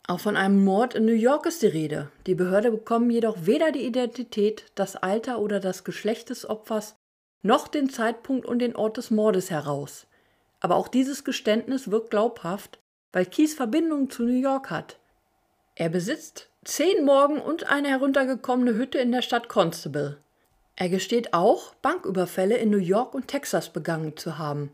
Auch 0.08 0.20
von 0.20 0.36
einem 0.36 0.64
Mord 0.64 0.94
in 0.94 1.04
New 1.04 1.12
York 1.12 1.46
ist 1.46 1.62
die 1.62 1.66
Rede. 1.66 2.10
Die 2.26 2.36
Behörde 2.36 2.70
bekommen 2.70 3.10
jedoch 3.10 3.36
weder 3.40 3.72
die 3.72 3.84
Identität, 3.84 4.66
das 4.76 4.94
Alter 4.94 5.40
oder 5.40 5.58
das 5.58 5.82
Geschlecht 5.82 6.30
des 6.30 6.48
Opfers 6.48 6.96
noch 7.42 7.68
den 7.68 7.90
Zeitpunkt 7.90 8.46
und 8.46 8.60
den 8.60 8.76
Ort 8.76 8.96
des 8.96 9.10
Mordes 9.10 9.50
heraus. 9.50 10.06
Aber 10.60 10.76
auch 10.76 10.88
dieses 10.88 11.24
Geständnis 11.24 11.90
wirkt 11.90 12.10
glaubhaft, 12.10 12.80
weil 13.16 13.24
Keys 13.24 13.54
Verbindung 13.54 14.10
zu 14.10 14.24
New 14.24 14.38
York 14.38 14.68
hat. 14.68 14.98
Er 15.74 15.88
besitzt 15.88 16.50
zehn 16.64 17.02
Morgen 17.02 17.40
und 17.40 17.64
eine 17.64 17.88
heruntergekommene 17.88 18.74
Hütte 18.74 18.98
in 18.98 19.10
der 19.10 19.22
Stadt 19.22 19.48
Constable. 19.48 20.18
Er 20.74 20.90
gesteht 20.90 21.32
auch, 21.32 21.72
Banküberfälle 21.76 22.58
in 22.58 22.68
New 22.68 22.76
York 22.76 23.14
und 23.14 23.26
Texas 23.26 23.72
begangen 23.72 24.18
zu 24.18 24.36
haben. 24.36 24.70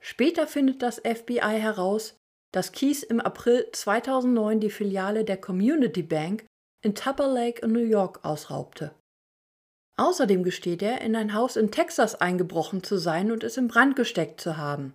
Später 0.00 0.48
findet 0.48 0.82
das 0.82 1.00
FBI 1.04 1.60
heraus, 1.60 2.18
dass 2.50 2.72
Keys 2.72 3.04
im 3.04 3.20
April 3.20 3.68
2009 3.70 4.58
die 4.58 4.70
Filiale 4.70 5.24
der 5.24 5.36
Community 5.36 6.02
Bank 6.02 6.46
in 6.82 6.96
Tupper 6.96 7.28
Lake 7.28 7.64
in 7.64 7.70
New 7.70 7.78
York 7.78 8.24
ausraubte. 8.24 8.90
Außerdem 9.96 10.42
gesteht 10.42 10.82
er, 10.82 11.00
in 11.02 11.14
ein 11.14 11.32
Haus 11.32 11.54
in 11.54 11.70
Texas 11.70 12.16
eingebrochen 12.16 12.82
zu 12.82 12.96
sein 12.96 13.30
und 13.30 13.44
es 13.44 13.56
in 13.56 13.68
Brand 13.68 13.94
gesteckt 13.94 14.40
zu 14.40 14.56
haben. 14.56 14.94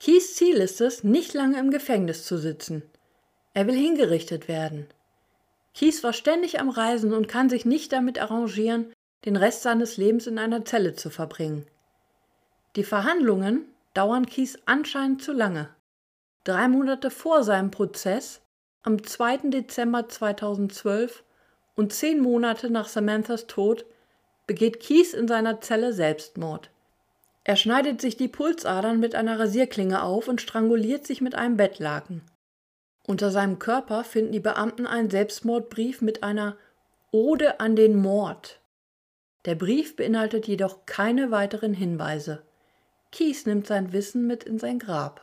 Keys 0.00 0.34
Ziel 0.36 0.56
ist 0.56 0.80
es, 0.80 1.04
nicht 1.04 1.34
lange 1.34 1.58
im 1.58 1.70
Gefängnis 1.70 2.24
zu 2.24 2.36
sitzen. 2.36 2.82
Er 3.54 3.66
will 3.66 3.76
hingerichtet 3.76 4.48
werden. 4.48 4.88
Keys 5.74 6.04
war 6.04 6.12
ständig 6.12 6.60
am 6.60 6.68
Reisen 6.68 7.12
und 7.12 7.28
kann 7.28 7.48
sich 7.48 7.64
nicht 7.64 7.92
damit 7.92 8.20
arrangieren, 8.20 8.92
den 9.24 9.36
Rest 9.36 9.62
seines 9.62 9.96
Lebens 9.96 10.26
in 10.26 10.38
einer 10.38 10.64
Zelle 10.64 10.94
zu 10.94 11.10
verbringen. 11.10 11.66
Die 12.76 12.84
Verhandlungen 12.84 13.66
dauern 13.94 14.26
Keys 14.26 14.58
anscheinend 14.66 15.22
zu 15.22 15.32
lange. 15.32 15.68
Drei 16.44 16.68
Monate 16.68 17.10
vor 17.10 17.42
seinem 17.42 17.70
Prozess, 17.70 18.42
am 18.82 19.02
2. 19.02 19.48
Dezember 19.48 20.08
2012, 20.08 21.24
und 21.76 21.92
zehn 21.92 22.20
Monate 22.20 22.70
nach 22.70 22.88
Samanthas 22.88 23.46
Tod 23.46 23.86
begeht 24.46 24.80
Keith 24.80 25.14
in 25.14 25.26
seiner 25.26 25.60
Zelle 25.60 25.92
Selbstmord. 25.92 26.70
Er 27.44 27.56
schneidet 27.56 28.00
sich 28.00 28.16
die 28.16 28.28
Pulsadern 28.28 28.98
mit 28.98 29.14
einer 29.14 29.38
Rasierklinge 29.38 30.02
auf 30.02 30.28
und 30.28 30.40
stranguliert 30.40 31.06
sich 31.06 31.20
mit 31.20 31.34
einem 31.34 31.58
Bettlaken. 31.58 32.22
Unter 33.06 33.30
seinem 33.30 33.58
Körper 33.58 34.02
finden 34.02 34.32
die 34.32 34.40
Beamten 34.40 34.86
einen 34.86 35.10
Selbstmordbrief 35.10 36.00
mit 36.00 36.22
einer 36.22 36.56
Ode 37.12 37.60
an 37.60 37.76
den 37.76 37.96
Mord. 37.96 38.60
Der 39.44 39.54
Brief 39.54 39.94
beinhaltet 39.94 40.48
jedoch 40.48 40.86
keine 40.86 41.30
weiteren 41.30 41.74
Hinweise. 41.74 42.42
Keith 43.12 43.44
nimmt 43.44 43.66
sein 43.66 43.92
Wissen 43.92 44.26
mit 44.26 44.44
in 44.44 44.58
sein 44.58 44.78
Grab. 44.78 45.20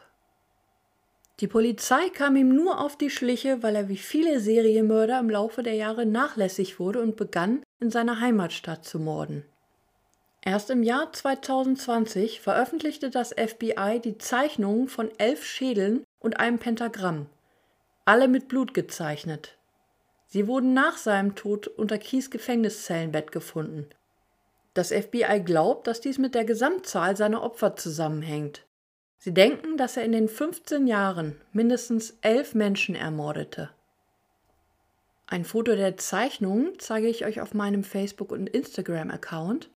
Die 1.39 1.47
Polizei 1.47 2.09
kam 2.09 2.35
ihm 2.35 2.53
nur 2.53 2.79
auf 2.79 2.95
die 2.97 3.09
Schliche, 3.09 3.63
weil 3.63 3.75
er 3.75 3.89
wie 3.89 3.97
viele 3.97 4.39
Serienmörder 4.39 5.19
im 5.19 5.31
Laufe 5.31 5.63
der 5.63 5.73
Jahre 5.73 6.05
nachlässig 6.05 6.79
wurde 6.79 7.01
und 7.01 7.15
begann, 7.15 7.63
in 7.79 7.89
seiner 7.89 8.19
Heimatstadt 8.19 8.85
zu 8.85 8.99
morden. 8.99 9.43
Erst 10.43 10.71
im 10.71 10.81
Jahr 10.81 11.13
2020 11.13 12.41
veröffentlichte 12.41 13.11
das 13.11 13.29
FBI 13.29 13.99
die 14.03 14.17
Zeichnungen 14.17 14.87
von 14.87 15.11
elf 15.19 15.45
Schädeln 15.45 16.03
und 16.19 16.39
einem 16.39 16.57
Pentagramm, 16.57 17.27
alle 18.05 18.27
mit 18.27 18.47
Blut 18.47 18.73
gezeichnet. 18.73 19.57
Sie 20.25 20.47
wurden 20.47 20.73
nach 20.73 20.97
seinem 20.97 21.35
Tod 21.35 21.67
unter 21.67 21.97
Kies 21.97 22.31
Gefängniszellenbett 22.31 23.31
gefunden. 23.31 23.87
Das 24.73 24.91
FBI 24.91 25.41
glaubt, 25.43 25.87
dass 25.87 26.01
dies 26.01 26.17
mit 26.17 26.33
der 26.33 26.45
Gesamtzahl 26.45 27.17
seiner 27.17 27.43
Opfer 27.43 27.75
zusammenhängt. 27.75 28.65
Sie 29.19 29.33
denken, 29.33 29.77
dass 29.77 29.97
er 29.97 30.05
in 30.05 30.13
den 30.13 30.29
15 30.29 30.87
Jahren 30.87 31.39
mindestens 31.51 32.17
elf 32.21 32.55
Menschen 32.55 32.95
ermordete. 32.95 33.69
Ein 35.27 35.45
Foto 35.45 35.75
der 35.75 35.97
Zeichnung 35.97 36.73
zeige 36.79 37.07
ich 37.07 37.25
euch 37.25 37.41
auf 37.41 37.53
meinem 37.53 37.83
Facebook- 37.83 38.31
und 38.31 38.49
Instagram-Account. 38.49 39.69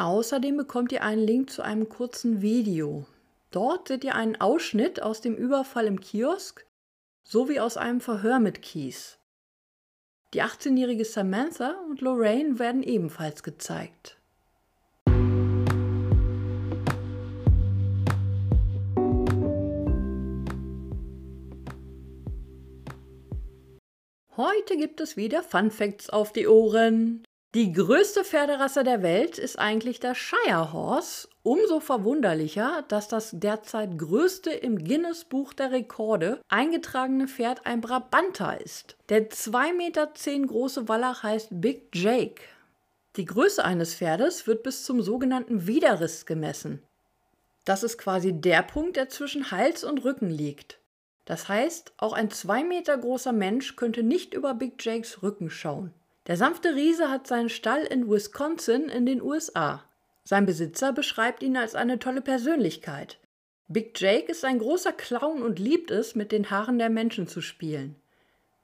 Außerdem 0.00 0.56
bekommt 0.56 0.92
ihr 0.92 1.02
einen 1.02 1.26
Link 1.26 1.50
zu 1.50 1.60
einem 1.62 1.88
kurzen 1.88 2.40
Video. 2.40 3.04
Dort 3.50 3.88
seht 3.88 4.04
ihr 4.04 4.14
einen 4.14 4.40
Ausschnitt 4.40 5.02
aus 5.02 5.20
dem 5.20 5.34
Überfall 5.34 5.86
im 5.86 5.98
Kiosk 5.98 6.64
sowie 7.24 7.58
aus 7.58 7.76
einem 7.76 8.00
Verhör 8.00 8.38
mit 8.38 8.62
Keys. 8.62 9.18
Die 10.34 10.42
18-jährige 10.42 11.04
Samantha 11.04 11.74
und 11.90 12.00
Lorraine 12.00 12.60
werden 12.60 12.84
ebenfalls 12.84 13.42
gezeigt. 13.42 14.16
Heute 24.36 24.76
gibt 24.76 25.00
es 25.00 25.16
wieder 25.16 25.42
Fun 25.42 25.72
Facts 25.72 26.08
auf 26.08 26.32
die 26.32 26.46
Ohren. 26.46 27.24
Die 27.54 27.72
größte 27.72 28.24
Pferderasse 28.24 28.84
der 28.84 29.02
Welt 29.02 29.38
ist 29.38 29.58
eigentlich 29.58 30.00
der 30.00 30.14
Shire 30.14 30.70
Horse. 30.74 31.28
Umso 31.42 31.80
verwunderlicher, 31.80 32.84
dass 32.88 33.08
das 33.08 33.30
derzeit 33.32 33.96
größte 33.96 34.50
im 34.50 34.84
Guinness 34.84 35.24
Buch 35.24 35.54
der 35.54 35.72
Rekorde 35.72 36.42
eingetragene 36.48 37.26
Pferd 37.26 37.64
ein 37.64 37.80
Brabanter 37.80 38.60
ist. 38.60 38.98
Der 39.08 39.30
2,10 39.30 39.72
Meter 39.72 40.06
große 40.46 40.88
Wallach 40.88 41.22
heißt 41.22 41.48
Big 41.52 41.88
Jake. 41.94 42.42
Die 43.16 43.24
Größe 43.24 43.64
eines 43.64 43.94
Pferdes 43.94 44.46
wird 44.46 44.62
bis 44.62 44.84
zum 44.84 45.00
sogenannten 45.00 45.66
Widerriss 45.66 46.26
gemessen. 46.26 46.82
Das 47.64 47.82
ist 47.82 47.96
quasi 47.96 48.34
der 48.34 48.60
Punkt, 48.62 48.96
der 48.96 49.08
zwischen 49.08 49.50
Hals 49.50 49.84
und 49.84 50.04
Rücken 50.04 50.28
liegt. 50.28 50.80
Das 51.24 51.48
heißt, 51.48 51.94
auch 51.96 52.12
ein 52.12 52.30
zwei 52.30 52.62
Meter 52.62 52.98
großer 52.98 53.32
Mensch 53.32 53.74
könnte 53.74 54.02
nicht 54.02 54.34
über 54.34 54.52
Big 54.52 54.84
Jakes 54.84 55.22
Rücken 55.22 55.48
schauen. 55.48 55.94
Der 56.28 56.36
sanfte 56.36 56.74
Riese 56.74 57.10
hat 57.10 57.26
seinen 57.26 57.48
Stall 57.48 57.84
in 57.84 58.10
Wisconsin 58.10 58.90
in 58.90 59.06
den 59.06 59.22
USA. 59.22 59.82
Sein 60.24 60.44
Besitzer 60.44 60.92
beschreibt 60.92 61.42
ihn 61.42 61.56
als 61.56 61.74
eine 61.74 61.98
tolle 61.98 62.20
Persönlichkeit. 62.20 63.18
Big 63.66 63.98
Jake 63.98 64.30
ist 64.30 64.44
ein 64.44 64.58
großer 64.58 64.92
Clown 64.92 65.42
und 65.42 65.58
liebt 65.58 65.90
es, 65.90 66.14
mit 66.14 66.30
den 66.30 66.50
Haaren 66.50 66.78
der 66.78 66.90
Menschen 66.90 67.28
zu 67.28 67.40
spielen. 67.40 67.96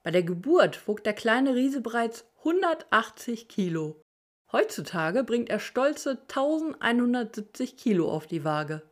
Bei 0.03 0.11
der 0.11 0.21
Geburt 0.21 0.87
wog 0.87 1.03
der 1.03 1.13
kleine 1.13 1.55
Riese 1.55 1.81
bereits 1.81 2.25
180 2.39 3.47
Kilo. 3.47 3.99
Heutzutage 4.51 5.23
bringt 5.23 5.49
er 5.49 5.59
stolze 5.59 6.19
1170 6.29 7.77
Kilo 7.77 8.11
auf 8.11 8.27
die 8.27 8.43
Waage. 8.43 8.83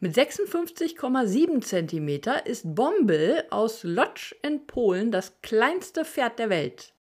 Mit 0.00 0.16
56,7 0.16 1.60
cm 1.60 2.46
ist 2.46 2.74
Bombel 2.74 3.44
aus 3.50 3.82
Lodz 3.82 4.34
in 4.42 4.66
Polen 4.66 5.10
das 5.10 5.42
kleinste 5.42 6.06
Pferd 6.06 6.38
der 6.38 6.48
Welt. 6.48 6.93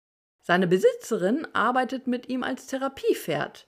Seine 0.42 0.68
Besitzerin 0.68 1.48
arbeitet 1.54 2.08
mit 2.08 2.30
ihm 2.30 2.44
als 2.44 2.68
Therapiepferd. 2.68 3.68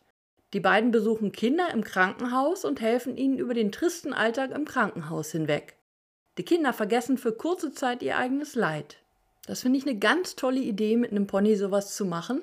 Die 0.54 0.60
beiden 0.60 0.92
besuchen 0.92 1.32
Kinder 1.32 1.70
im 1.72 1.84
Krankenhaus 1.84 2.66
und 2.66 2.82
helfen 2.82 3.18
ihnen 3.18 3.38
über 3.38 3.54
den 3.54 3.72
tristen 3.72 4.14
Alltag 4.14 4.52
im 4.52 4.66
Krankenhaus 4.66 5.32
hinweg. 5.32 5.78
Die 6.38 6.46
Kinder 6.46 6.74
vergessen 6.74 7.18
für 7.18 7.34
kurze 7.34 7.72
Zeit 7.72 8.02
ihr 8.02 8.18
eigenes 8.18 8.56
Leid. 8.56 8.98
Das 9.46 9.62
finde 9.62 9.78
ich 9.78 9.86
eine 9.86 9.98
ganz 9.98 10.36
tolle 10.36 10.60
Idee, 10.60 10.96
mit 10.98 11.12
einem 11.12 11.28
Pony 11.28 11.56
sowas 11.56 11.96
zu 11.96 12.06
machen. 12.06 12.42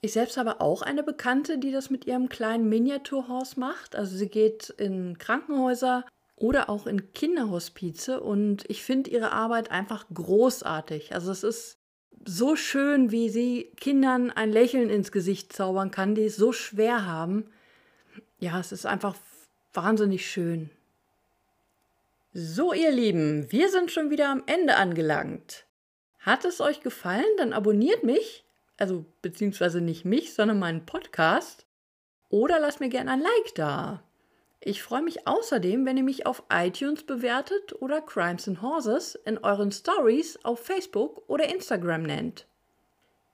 Ich 0.00 0.12
selbst 0.12 0.36
habe 0.36 0.60
auch 0.60 0.82
eine 0.82 1.02
Bekannte, 1.02 1.58
die 1.58 1.72
das 1.72 1.90
mit 1.90 2.06
ihrem 2.06 2.28
kleinen 2.28 2.68
Miniaturhaus 2.68 3.56
macht. 3.56 3.96
Also 3.96 4.16
sie 4.16 4.28
geht 4.28 4.70
in 4.70 5.18
Krankenhäuser 5.18 6.04
oder 6.36 6.68
auch 6.68 6.86
in 6.86 7.12
Kinderhospize 7.12 8.20
und 8.20 8.68
ich 8.68 8.82
finde 8.82 9.10
ihre 9.10 9.32
Arbeit 9.32 9.70
einfach 9.70 10.06
großartig. 10.12 11.14
Also 11.14 11.30
es 11.30 11.44
ist 11.44 11.78
so 12.24 12.56
schön, 12.56 13.10
wie 13.10 13.28
sie 13.28 13.72
Kindern 13.76 14.30
ein 14.30 14.50
Lächeln 14.50 14.90
ins 14.90 15.12
Gesicht 15.12 15.52
zaubern 15.52 15.90
kann, 15.90 16.14
die 16.14 16.24
es 16.24 16.36
so 16.36 16.52
schwer 16.52 17.06
haben. 17.06 17.50
Ja, 18.38 18.58
es 18.60 18.72
ist 18.72 18.86
einfach 18.86 19.16
wahnsinnig 19.72 20.30
schön. 20.30 20.70
So, 22.34 22.72
ihr 22.72 22.90
Lieben, 22.90 23.50
wir 23.52 23.70
sind 23.70 23.90
schon 23.90 24.10
wieder 24.10 24.30
am 24.30 24.42
Ende 24.46 24.76
angelangt. 24.76 25.66
Hat 26.20 26.44
es 26.44 26.60
euch 26.60 26.80
gefallen? 26.80 27.24
Dann 27.36 27.52
abonniert 27.52 28.04
mich 28.04 28.44
also 28.82 29.04
beziehungsweise 29.22 29.80
nicht 29.80 30.04
mich, 30.04 30.34
sondern 30.34 30.58
meinen 30.58 30.84
Podcast. 30.84 31.66
Oder 32.30 32.58
lasst 32.58 32.80
mir 32.80 32.88
gerne 32.88 33.12
ein 33.12 33.20
Like 33.20 33.54
da. 33.54 34.02
Ich 34.64 34.80
freue 34.80 35.02
mich 35.02 35.26
außerdem, 35.26 35.84
wenn 35.84 35.96
ihr 35.96 36.04
mich 36.04 36.24
auf 36.24 36.44
iTunes 36.48 37.02
bewertet 37.02 37.74
oder 37.82 38.00
Crimes 38.00 38.46
and 38.46 38.62
Horses 38.62 39.16
in 39.24 39.38
euren 39.38 39.72
Stories 39.72 40.38
auf 40.44 40.60
Facebook 40.64 41.28
oder 41.28 41.52
Instagram 41.52 42.04
nennt. 42.04 42.46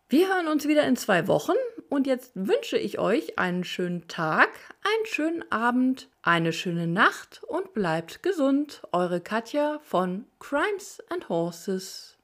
Wir 0.08 0.28
hören 0.28 0.48
uns 0.48 0.66
wieder 0.66 0.86
in 0.86 0.96
zwei 0.96 1.28
Wochen 1.28 1.56
und 1.90 2.06
jetzt 2.06 2.32
wünsche 2.34 2.78
ich 2.78 2.98
euch 2.98 3.38
einen 3.38 3.62
schönen 3.62 4.08
Tag, 4.08 4.48
einen 4.82 5.04
schönen 5.04 5.52
Abend, 5.52 6.08
eine 6.22 6.54
schöne 6.54 6.86
Nacht 6.86 7.42
und 7.46 7.74
bleibt 7.74 8.22
gesund. 8.22 8.80
Eure 8.92 9.20
Katja 9.20 9.80
von 9.82 10.24
Crimes 10.38 11.02
and 11.10 11.28
Horses. 11.28 12.17